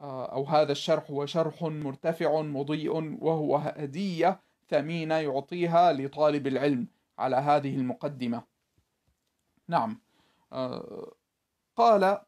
أو 0.00 0.44
هذا 0.44 0.72
الشرح 0.72 1.10
هو 1.10 1.26
شرح 1.26 1.62
مرتفع 1.62 2.40
مضيء 2.42 3.24
وهو 3.24 3.56
هدية 3.56 4.40
ثمينة 4.68 5.14
يعطيها 5.14 5.92
لطالب 5.92 6.46
العلم 6.46 6.88
على 7.18 7.36
هذه 7.36 7.76
المقدمة. 7.76 8.42
نعم. 9.68 10.00
قال 11.76 12.20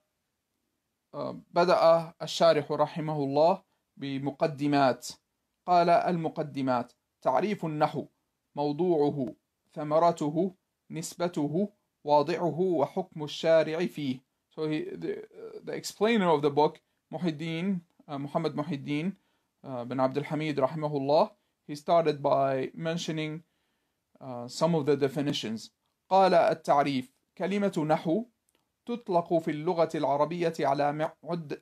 بدأ 1.50 2.12
الشارح 2.22 2.72
رحمه 2.72 3.16
الله 3.16 3.62
بمقدمات. 3.96 5.08
قال 5.66 5.90
المقدمات 5.90 6.92
تعريف 7.22 7.64
النحو 7.64 8.06
موضوعه 8.56 9.34
ثمرته 9.72 10.54
نسبته 10.90 11.68
واضعه 12.04 12.60
وحكم 12.60 13.24
الشارع 13.24 13.86
فيه. 13.86 14.28
So 14.50 14.66
he, 14.66 14.84
the, 14.90 15.28
the 15.62 15.72
explainer 15.72 16.28
of 16.30 16.42
the 16.42 16.50
book 16.50 16.80
Muhyiddin 17.10 17.80
uh, 18.08 18.18
Muhammad 18.18 18.54
Muhyiddin 18.54 19.12
uh, 19.64 19.84
bin 19.84 20.00
Abdul 20.00 20.24
Hamid 20.24 20.58
rahimahullah. 20.58 21.30
He 21.66 21.74
started 21.74 22.22
by 22.22 22.70
mentioning 22.74 23.42
uh, 24.20 24.48
some 24.48 24.74
of 24.74 24.86
the 24.86 24.96
definitions. 24.96 25.70
قال 26.10 26.34
التعريف 26.34 27.12
كلمة 27.38 27.84
نحو 27.88 28.24
تطلق 28.86 29.34
في 29.34 29.50
اللغة 29.50 29.88
العربية 29.94 30.54
على 30.60 31.12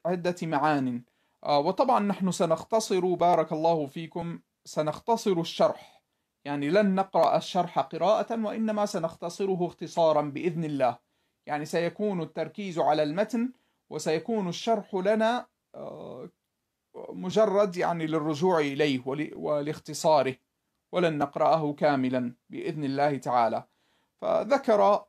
عدة 0.07 0.37
معان. 0.43 1.05
وطبعا 1.49 2.01
نحن 2.01 2.31
سنختصر 2.31 3.15
بارك 3.15 3.53
الله 3.53 3.87
فيكم 3.87 4.41
سنختصر 4.65 5.41
الشرح. 5.41 6.03
يعني 6.45 6.71
لن 6.71 6.95
نقرأ 6.95 7.37
الشرح 7.37 7.79
قراءة 7.79 8.45
وإنما 8.45 8.87
سنختصره 8.87 9.67
اختصارا 9.67 10.23
بإذن 10.23 10.65
الله. 10.65 10.99
يعني 11.47 11.65
سيكون 11.65 12.23
التركيز 12.23 12.79
على 12.79 13.03
المتن 13.03 13.53
وسيكون 13.90 14.49
الشرح 14.49 14.94
لنا 14.94 15.46
مجرد 16.96 17.77
يعني 17.77 18.07
للرجوع 18.07 18.59
إليه 18.61 19.03
ولإختصاره 19.37 20.37
ولن 20.92 21.18
نقرأه 21.18 21.72
كاملا 21.72 22.35
بإذن 22.51 22.85
الله 22.85 23.18
تعالى. 23.18 23.64
فذكر 24.16 25.05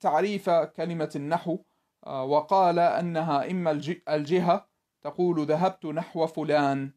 تعريف 0.00 0.50
كلمة 0.50 1.10
النحو 1.16 1.58
وقال 2.06 2.78
أنها 2.78 3.50
إما 3.50 3.70
الجهة 4.08 4.68
تقول 5.02 5.46
ذهبت 5.46 5.86
نحو 5.86 6.26
فلان 6.26 6.92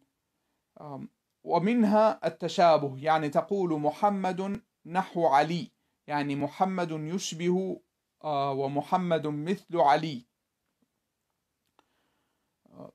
ومنها 1.44 2.28
التشابه 2.28 2.98
يعني 3.04 3.30
تقول 3.30 3.80
محمد 3.80 4.62
نحو 4.86 5.28
علي 5.28 5.72
يعني 6.08 6.36
محمد 6.36 6.92
يشبه 6.92 7.82
ومحمد 8.26 9.28
مثل 9.28 9.78
علي. 9.78 10.28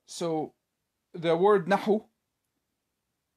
so 0.05 0.53
the 1.13 1.35
word 1.35 1.67
nahu 1.67 2.03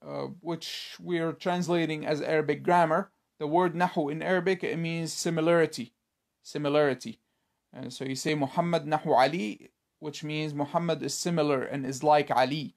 uh, 0.06 0.26
which 0.40 0.96
we're 1.00 1.32
translating 1.32 2.06
as 2.06 2.20
Arabic 2.20 2.62
grammar 2.62 3.10
the 3.38 3.46
word 3.46 3.74
nahu 3.74 4.10
in 4.10 4.22
Arabic 4.22 4.64
it 4.64 4.78
means 4.78 5.12
similarity 5.12 5.92
similarity 6.42 7.20
and 7.72 7.92
so 7.92 8.04
you 8.04 8.16
say 8.16 8.34
Muhammad 8.34 8.84
nahu 8.86 9.16
Ali 9.16 9.70
which 10.00 10.24
means 10.24 10.54
Muhammad 10.54 11.02
is 11.02 11.14
similar 11.14 11.62
and 11.62 11.84
is 11.84 12.02
like 12.02 12.30
Ali. 12.30 12.74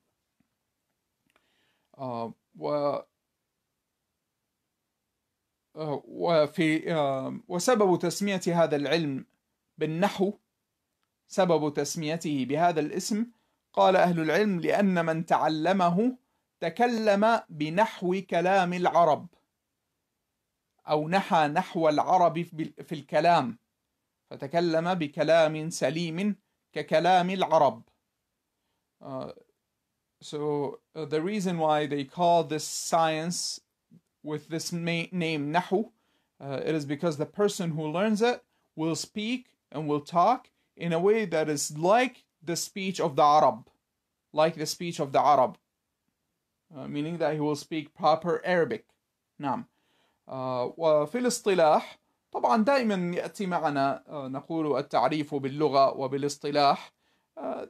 Uh, 1.97 2.29
و 2.57 2.97
وفي 5.75 6.83
وسبب 7.47 7.99
تسمية 7.99 8.41
هذا 8.47 8.75
العلم 8.75 9.25
بالنحو 9.77 10.33
سبب 11.27 11.73
تسميته 11.73 12.45
بهذا 12.45 12.79
الاسم 12.79 13.25
قال 13.72 13.96
أهل 13.96 14.20
العلم 14.20 14.61
لأن 14.61 15.07
من 15.07 15.26
تعلمه 15.26 16.16
تكلم 16.61 17.40
بنحو 17.48 18.20
كلام 18.31 18.72
العرب 18.72 19.28
أو 20.88 21.09
نحى 21.09 21.48
نحو 21.48 21.88
العرب 21.88 22.42
في 22.83 22.92
الكلام 22.92 23.59
فتكلم 24.31 24.94
بكلام 24.94 25.70
سليم 25.70 26.37
ككلام 26.72 27.31
العرب 27.31 27.83
uh, 29.00 29.31
so 30.20 30.81
uh, 30.96 31.04
the 31.04 31.22
reason 31.22 31.59
why 31.59 31.87
they 31.87 32.04
call 32.04 32.42
this 32.44 32.64
science 32.64 33.61
with 34.22 34.48
this 34.48 34.72
name 34.72 35.52
nahu 35.52 35.90
uh, 36.40 36.61
it 36.64 36.74
is 36.74 36.85
because 36.85 37.16
the 37.16 37.26
person 37.26 37.70
who 37.70 37.87
learns 37.87 38.22
it 38.22 38.42
will 38.76 38.96
speak 38.96 39.46
and 39.72 39.88
will 39.88 40.00
talk 40.00 40.50
in 40.76 40.92
a 40.92 40.98
way 40.98 41.24
that 41.24 41.48
is 41.48 41.76
like 41.76 42.24
the 42.50 42.56
speech 42.66 42.98
of 43.06 43.11
the 43.18 43.26
Arab. 43.38 43.58
Like 44.40 44.54
the 44.62 44.68
speech 44.74 44.98
of 45.04 45.08
the 45.14 45.22
Arab. 45.34 45.52
Uh, 46.74 46.87
meaning 46.94 47.16
that 47.22 47.32
he 47.37 47.40
will 47.46 47.61
speak 47.66 47.84
proper 47.94 48.34
Arabic. 48.44 48.84
نعم 49.38 49.64
uh, 50.28 50.32
وفي 50.76 51.18
الاصطلاح 51.18 51.98
طبعا 52.32 52.64
دائما 52.64 53.16
يأتي 53.16 53.46
معنا 53.46 54.04
نقول 54.08 54.78
التعريف 54.78 55.34
باللغة 55.34 55.96
وبالاصطلاح 55.96 56.92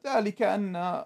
ذلك 0.06 0.42
أن 0.42 1.04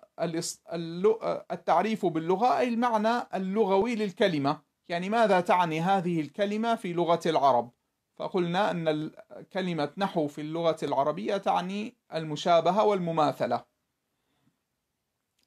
التعريف 1.52 2.06
باللغة 2.06 2.58
أي 2.58 2.68
المعنى 2.68 3.26
اللغوي 3.34 3.94
للكلمة. 3.94 4.60
يعني 4.88 5.08
ماذا 5.08 5.40
تعني 5.40 5.80
هذه 5.80 6.20
الكلمة 6.20 6.74
في 6.74 6.92
لغة 6.92 7.20
العرب؟ 7.26 7.70
فقلنا 8.22 8.70
أن 8.70 9.10
كلمة 9.52 9.92
نحو 9.96 10.26
في 10.26 10.40
اللغة 10.40 10.76
العربية 10.82 11.36
تعني 11.36 11.94
المشابهة 12.14 12.84
والمماثلة. 12.84 13.64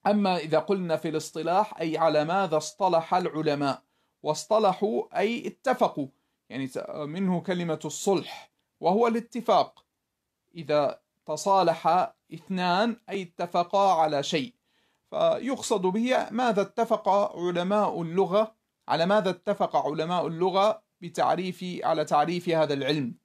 أما 0.08 0.38
إذا 0.38 0.60
قلنا 0.60 0.98
في 0.98 1.10
الاصطلاح 1.10 1.80
أي 1.80 1.98
على 1.98 2.26
ماذا 2.26 2.58
اصطلح 2.58 3.16
العلماء؟ 3.16 3.82
واصطلحوا 4.24 5.20
أي 5.20 5.48
اتفقوا. 5.48 6.08
يعني 6.50 6.70
منه 6.88 7.42
كلمة 7.42 7.80
الصلح 7.86 8.52
وهو 8.80 9.08
الاتفاق. 9.08 9.86
إذا 10.56 11.00
تصالح 11.26 12.12
اثنان 12.34 12.98
أي 13.10 13.22
اتفقا 13.22 13.94
على 13.94 14.24
شيء. 14.24 14.54
فيقصد 15.10 15.82
به 15.82 16.30
ماذا 16.32 16.62
اتفق 16.62 17.10
علماء 17.38 18.02
اللغة 18.02 18.56
على 18.88 19.06
ماذا 19.06 19.30
اتفق 19.30 19.76
علماء 19.76 20.28
اللغة 20.28 20.85
بتعريف 21.02 21.66
على 21.84 22.06
تعريف 22.06 22.50
هذا 22.50 22.74
العلم. 22.74 23.16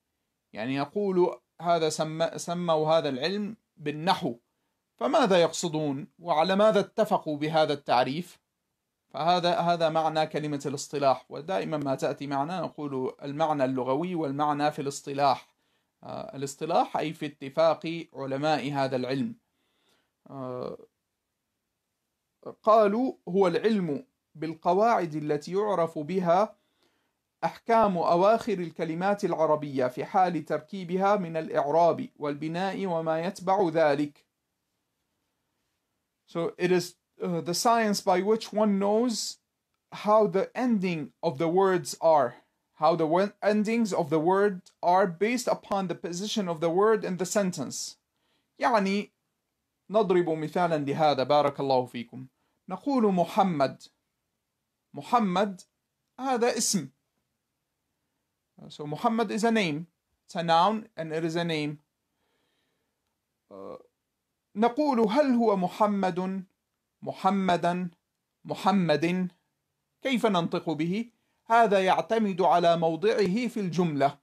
يعني 0.53 0.75
يقول 0.75 1.41
هذا 1.61 1.89
سمى 1.89 2.31
سموا 2.37 2.99
هذا 2.99 3.09
العلم 3.09 3.57
بالنحو. 3.77 4.37
فماذا 4.97 5.41
يقصدون؟ 5.41 6.09
وعلى 6.19 6.57
ماذا 6.57 6.81
اتفقوا 6.81 7.37
بهذا 7.37 7.73
التعريف؟ 7.73 8.41
فهذا 9.11 9.59
هذا 9.59 9.89
معنى 9.89 10.27
كلمة 10.27 10.63
الاصطلاح. 10.67 11.27
ودائما 11.29 11.77
ما 11.77 11.95
تأتي 11.95 12.27
معنا 12.27 12.61
نقول 12.61 13.15
المعنى 13.23 13.65
اللغوي 13.65 14.15
والمعنى 14.15 14.73
في 14.73 14.83
الاصطلاح. 14.83 15.51
آه، 16.03 16.37
الاصطلاح 16.37 16.97
أي 16.97 17.13
في 17.13 17.27
اتفاق 17.27 18.07
علماء 18.15 18.73
هذا 18.73 18.97
العلم. 18.97 19.35
آه، 20.31 20.79
قالوا 22.63 23.15
هو 23.29 23.47
العلم 23.47 24.07
بالقواعد 24.35 25.15
التي 25.15 25.53
يعرف 25.53 25.99
بها 25.99 26.60
أحكام 27.45 27.97
أواخر 27.97 28.53
الكلمات 28.53 29.25
العربية 29.25 29.87
في 29.87 30.05
حال 30.05 30.45
تركيبها 30.45 31.17
من 31.17 31.37
الإعراب 31.37 32.09
والبناء 32.19 32.87
وما 32.87 33.21
يتبع 33.21 33.69
ذلك. 33.69 34.25
So 36.27 36.53
it 36.59 36.71
is 36.71 36.95
uh, 37.23 37.41
the 37.41 37.55
science 37.55 38.01
by 38.01 38.21
which 38.21 38.53
one 38.53 38.79
knows 38.79 39.39
how 39.93 40.27
the 40.27 40.51
ending 40.55 41.13
of 41.23 41.39
the 41.39 41.49
words 41.49 41.97
are, 42.01 42.37
how 42.75 42.95
the 42.95 43.33
endings 43.43 43.93
of 43.93 44.11
the 44.11 44.21
word 44.21 44.61
are 44.83 45.07
based 45.07 45.49
upon 45.49 45.89
the 45.89 45.95
position 45.95 46.49
of 46.49 46.61
the 46.61 46.71
word 46.71 47.05
in 47.05 47.17
the 47.17 47.27
sentence. 47.27 47.97
يعني 48.61 49.11
نضرب 49.91 50.29
مثالا 50.29 50.85
لهذا 50.85 51.23
بارك 51.23 51.61
الله 51.61 51.87
فيكم 51.87 52.27
نقول 52.69 53.15
محمد 53.15 53.83
محمد 54.95 55.63
هذا 56.21 56.57
اسم 56.57 56.89
so 58.69 58.87
Muhammad 58.87 59.31
is 59.31 59.45
a 59.45 59.51
name. 59.51 59.87
It's 60.27 60.35
a 60.37 60.43
noun 60.43 60.89
and 60.97 61.13
it 61.13 61.25
is 61.25 61.37
a 61.37 61.45
name. 61.45 61.81
Uh, 63.51 63.77
نقول 64.57 65.01
هل 65.09 65.35
هو 65.35 65.57
محمد 65.57 66.45
محمدا 67.03 67.91
محمد 68.45 69.29
كيف 70.03 70.27
ننطق 70.27 70.71
به؟ 70.71 71.11
هذا 71.47 71.85
يعتمد 71.85 72.43
على 72.43 72.77
موضعه 72.77 73.49
في 73.49 73.61
الجملة. 73.61 74.19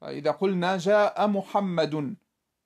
فإذا 0.00 0.30
قلنا 0.30 0.78
جاء 0.78 1.26
محمد 1.26 2.16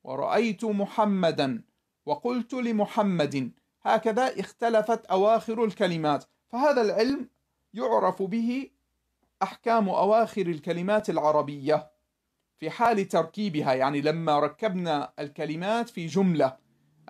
ورأيت 0.05 0.65
محمدا 0.65 1.63
وقلت 2.07 2.55
لمحمد 2.55 3.53
هكذا 3.83 4.41
اختلفت 4.41 5.07
أواخر 5.07 5.65
الكلمات. 5.65 6.25
فهذا 6.49 6.83
العلم 6.83 7.29
يعرف 7.75 8.23
به 8.23 8.71
أحكام 9.43 9.89
أواخر 9.89 10.47
الكلمات 10.47 11.11
العربية 11.11 11.91
في 12.59 12.71
حال 12.71 13.09
تركيبها 13.09 13.75
يعني 13.75 14.01
لما 14.01 14.39
ركبنا 14.39 15.13
الكلمات 15.19 15.89
في 15.89 16.07
جملة. 16.07 16.57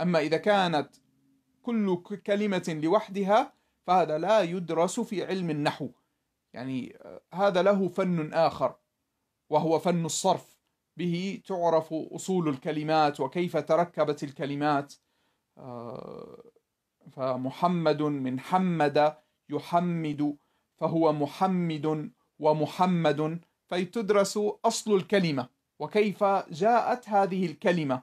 أما 0.01 0.18
إذا 0.18 0.37
كانت 0.37 0.88
كل 1.62 2.03
كلمة 2.27 2.81
لوحدها 2.83 3.53
فهذا 3.87 4.18
لا 4.18 4.42
يدرس 4.42 5.01
في 5.01 5.25
علم 5.25 5.51
النحو. 5.51 5.88
يعني 6.53 6.99
هذا 7.35 7.62
له 7.62 7.88
فن 7.88 8.33
آخر 8.33 8.75
وهو 9.51 9.79
فن 9.79 10.05
الصرف. 10.05 10.59
به 10.97 11.42
تعرف 11.47 11.92
أصول 11.92 12.49
الكلمات 12.49 13.21
وكيف 13.21 13.57
تركبت 13.57 14.23
الكلمات. 14.25 14.95
فمحمد 17.11 18.03
من 18.03 18.40
حمد 18.40 19.16
يحمد 19.49 20.37
فهو 20.77 21.12
محمد 21.12 22.12
ومحمد 22.38 23.40
فيتدرس 23.68 24.38
أصل 24.64 24.95
الكلمة 24.95 25.49
وكيف 25.79 26.25
جاءت 26.51 27.09
هذه 27.09 27.47
الكلمة 27.47 28.03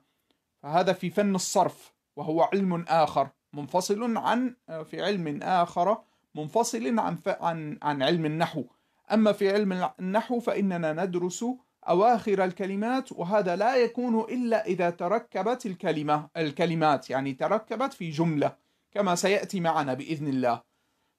فهذا 0.64 0.94
في 0.94 1.10
فن 1.10 1.36
الصرف 1.36 1.94
وهو 2.16 2.42
علم 2.42 2.86
آخر 2.88 3.30
منفصل 3.54 4.18
عن 4.18 4.56
في 4.84 5.02
علم 5.02 5.44
آخر 5.44 5.98
منفصل 6.36 7.00
عن 7.00 7.18
عن 7.28 7.80
عن 7.82 8.04
علم 8.04 8.26
النحو 8.26 8.64
أما 9.12 9.32
في 9.32 9.50
علم 9.50 9.90
النحو 10.00 10.40
فإننا 10.40 10.94
ندرس 10.94 11.46
أواخر 11.90 12.44
الكلمات 12.44 13.12
وهذا 13.12 13.56
لا 13.56 13.76
يكون 13.76 14.20
إلا 14.20 14.66
إذا 14.66 14.90
تركبت 14.90 15.66
الكلمة 15.66 16.28
الكلمات 16.38 17.10
يعني 17.10 17.34
تركبت 17.34 17.94
في 17.94 18.10
جملة 18.10 18.56
كما 18.92 19.16
سيأتي 19.16 19.60
معنا 19.60 19.94
بإذن 19.94 20.28
الله. 20.28 20.62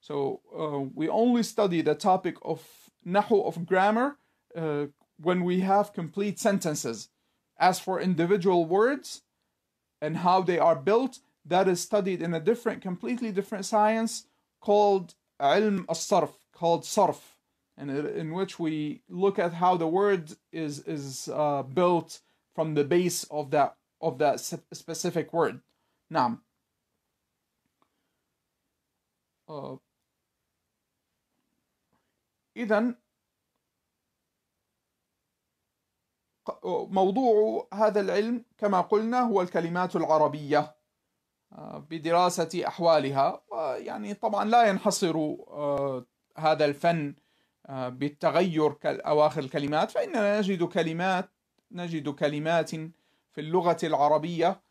So 0.01 0.41
uh, 0.55 0.79
we 0.95 1.09
only 1.09 1.43
study 1.43 1.83
the 1.83 1.95
topic 1.95 2.37
of 2.43 2.61
nahu 3.07 3.47
of 3.47 3.67
grammar 3.67 4.17
uh, 4.57 4.87
when 5.21 5.45
we 5.45 5.61
have 5.61 5.93
complete 5.93 6.39
sentences. 6.39 7.09
As 7.59 7.79
for 7.79 8.01
individual 8.01 8.65
words 8.65 9.23
and 10.01 10.19
how 10.19 10.41
they 10.41 10.59
are 10.59 10.77
built, 10.77 11.19
that 11.45 11.69
is 11.69 11.81
studied 11.81 12.23
in 12.23 12.33
a 12.33 12.41
different, 12.41 12.81
completely 12.81 13.33
different 13.33 13.67
science 13.67 14.27
called 14.61 15.15
ilm 15.41 15.85
al-sarf, 15.89 16.33
called 16.53 16.85
sarf, 16.85 17.21
and 17.77 17.91
in 17.91 18.33
which 18.33 18.59
we 18.59 19.03
look 19.09 19.39
at 19.39 19.55
how 19.55 19.77
the 19.77 19.87
word 19.87 20.33
is 20.53 20.81
is 20.81 21.29
uh, 21.33 21.63
built 21.63 22.21
from 22.55 22.75
the 22.75 22.85
base 22.85 23.25
of 23.31 23.51
that 23.51 23.77
of 24.01 24.19
that 24.19 24.41
specific 24.73 25.33
word. 25.33 25.61
Nam. 26.11 26.43
Uh, 29.49 29.77
إذا 32.57 32.95
موضوع 36.67 37.69
هذا 37.75 38.01
العلم 38.01 38.45
كما 38.59 38.81
قلنا 38.81 39.21
هو 39.21 39.43
الكلمات 39.43 39.97
العربية 39.97 40.77
بدراسة 41.61 42.63
أحوالها 42.67 43.43
يعني 43.77 44.15
طبعا 44.15 44.45
لا 44.45 44.69
ينحصر 44.69 45.17
آه، 45.17 46.07
هذا 46.37 46.65
الفن 46.65 47.15
آه، 47.67 47.89
بالتغير 47.89 48.77
أواخر 48.85 49.41
الكلمات 49.41 49.91
فإننا 49.91 50.39
نجد 50.39 50.65
كلمات 50.65 51.31
نجد 51.73 52.09
كلمات 52.09 52.71
في 53.31 53.39
اللغة 53.39 53.77
العربية 53.85 54.63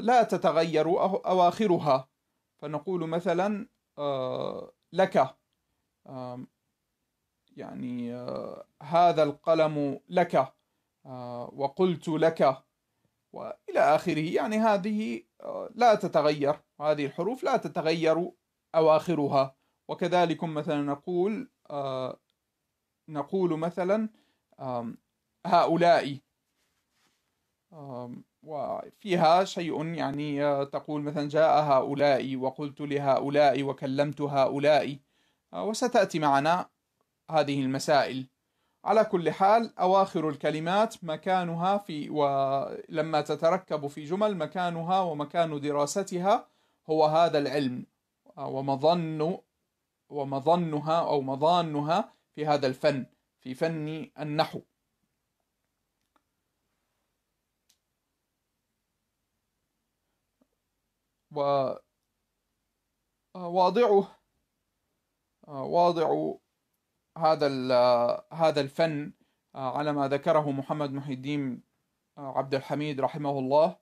لا 0.00 0.22
تتغير 0.22 0.86
أواخرها. 1.26 2.08
فنقول 2.58 3.08
مثلا 3.08 3.68
لك 4.92 5.36
يعني 7.56 8.14
هذا 8.82 9.22
القلم 9.22 10.00
لك 10.08 10.52
وقلت 11.52 12.08
لك 12.08 12.62
وإلى 13.32 13.80
آخره. 13.80 14.34
يعني 14.34 14.58
هذه 14.58 15.22
لا 15.74 15.94
تتغير. 15.94 16.60
هذه 16.80 17.06
الحروف 17.06 17.44
لا 17.44 17.56
تتغير 17.56 18.30
أواخرها. 18.74 19.56
وكذلك 19.88 20.44
مثلا 20.44 20.82
نقول 20.82 21.50
نقول 23.08 23.58
مثلا 23.58 24.08
هؤلاء. 25.46 26.18
وفيها 28.42 29.44
شيء 29.44 29.84
يعني 29.84 30.64
تقول 30.66 31.02
مثلا 31.02 31.28
جاء 31.28 31.62
هؤلاء 31.62 32.36
وقلت 32.36 32.80
لهؤلاء 32.80 33.62
وكلمت 33.62 34.20
هؤلاء 34.20 34.98
وستأتي 35.52 36.18
معنا. 36.18 36.70
هذه 37.30 37.60
المسائل. 37.62 38.26
على 38.84 39.04
كل 39.04 39.30
حال 39.30 39.78
أواخر 39.78 40.28
الكلمات 40.28 41.04
مكانها 41.04 41.78
في 41.78 42.10
ولما 42.10 43.20
تتركب 43.20 43.86
في 43.86 44.04
جمل 44.04 44.36
مكانها 44.36 45.00
ومكان 45.00 45.60
دراستها 45.60 46.48
هو 46.90 47.04
هذا 47.04 47.38
العلم. 47.38 47.86
ومظن 48.36 49.38
ومظنها 50.08 51.00
أو 51.00 51.20
مظانها 51.20 52.12
في 52.34 52.46
هذا 52.46 52.66
الفن 52.66 53.06
في 53.40 53.54
فن 53.54 54.10
النحو. 54.18 54.60
و 61.32 61.40
واضعه 63.34 64.20
واضع 65.48 66.34
هذا 67.26 67.48
هذا 68.32 68.60
الفن 68.60 69.12
على 69.54 69.92
ما 69.92 70.08
ذكره 70.08 70.50
محمد 70.50 70.92
محي 70.92 71.12
الدين 71.12 71.62
عبد 72.18 72.54
الحميد 72.54 73.00
رحمه 73.00 73.38
الله 73.38 73.76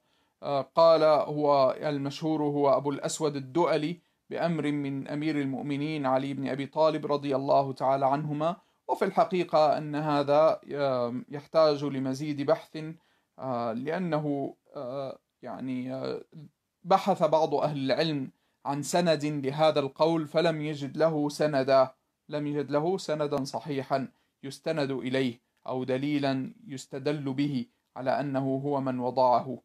قال 0.74 1.03
هو 1.03 1.77
المشهور 1.83 2.42
هو 2.42 2.77
أبو 2.77 2.90
الأسود 2.90 3.37
الدؤلي 3.37 4.01
بأمر 4.31 4.72
من 4.72 5.09
أمير 5.09 5.40
المؤمنين 5.40 6.07
علي 6.07 6.35
بن 6.35 6.48
أبي 6.48 6.66
طالب 6.66 7.12
رضي 7.12 7.37
الله 7.37 7.72
تعالى 7.72 8.07
عنهما. 8.07 8.57
وفي 8.88 9.05
الحقيقة 9.05 9.79
أن 9.79 9.94
هذا 9.94 10.61
يحتاج 11.29 11.85
لمزيد 11.85 12.42
بحث 12.42 12.77
لأنه 13.74 14.55
يعني 15.42 16.09
بحث 16.85 17.22
بعض 17.22 17.55
أهل 17.55 17.90
العلم 17.90 18.31
عن 18.66 18.83
سند 18.83 19.24
لهذا 19.24 19.81
القول 19.81 20.27
فلم 20.27 20.61
يجد 20.61 20.96
له 20.96 21.29
سندا. 21.29 21.94
لم 22.29 22.47
يجد 22.47 22.71
له 22.71 22.99
سندا 22.99 23.45
صحيحا 23.45 24.09
يستند 24.43 24.91
إليه 24.91 25.41
أو 25.67 25.85
دليلا 25.85 26.53
يستدل 26.67 27.33
به 27.33 27.67
على 27.97 28.21
أنه 28.21 28.62
هو 28.64 28.81
من 28.81 29.01
وضعه. 29.01 29.62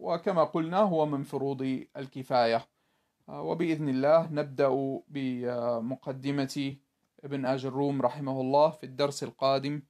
وكما 0.00 0.44
قلنا 0.44 0.78
هو 0.78 1.06
من 1.06 1.22
فروض 1.22 1.84
الكفاية. 1.96 2.66
وبإذن 3.28 3.88
الله 3.88 4.28
نبدأ 4.32 5.00
بمقدمة 5.08 6.76
ابن 7.24 7.46
آج 7.46 7.66
الروم 7.66 8.02
رحمه 8.02 8.40
الله 8.40 8.70
في 8.70 8.84
الدرس 8.84 9.22
القادم 9.22 9.82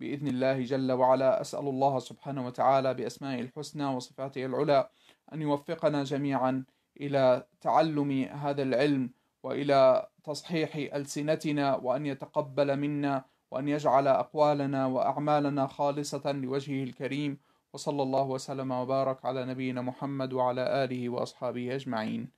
بإذن 0.00 0.28
الله 0.28 0.62
جل 0.62 0.92
وعلا. 0.92 1.40
أسأل 1.40 1.68
الله 1.68 1.98
سبحانه 1.98 2.46
وتعالى 2.46 2.94
بأسمائه 2.94 3.40
الحسنى 3.40 3.86
وصفاته 3.86 4.46
العلى 4.46 4.88
أن 5.32 5.42
يوفقنا 5.42 6.04
جميعا 6.04 6.64
إلى 7.00 7.46
تعلم 7.60 8.22
هذا 8.22 8.62
العلم 8.62 9.10
وإلى 9.42 10.08
تصحيح 10.24 10.94
ألسنتنا 10.94 11.76
وأن 11.76 12.06
يتقبل 12.06 12.76
منا 12.76 13.24
وأن 13.50 13.68
يجعل 13.68 14.06
أقوالنا 14.08 14.86
وأعمالنا 14.86 15.66
خالصة 15.66 16.32
لوجهه 16.32 16.84
الكريم. 16.84 17.38
وصلى 17.72 18.02
الله 18.02 18.22
وسلم 18.22 18.70
وبارك 18.70 19.24
على 19.24 19.46
نبينا 19.46 19.82
محمد 19.82 20.32
وعلى 20.32 20.84
آله 20.84 21.08
وأصحابه 21.08 21.74
أجمعين. 21.74 22.28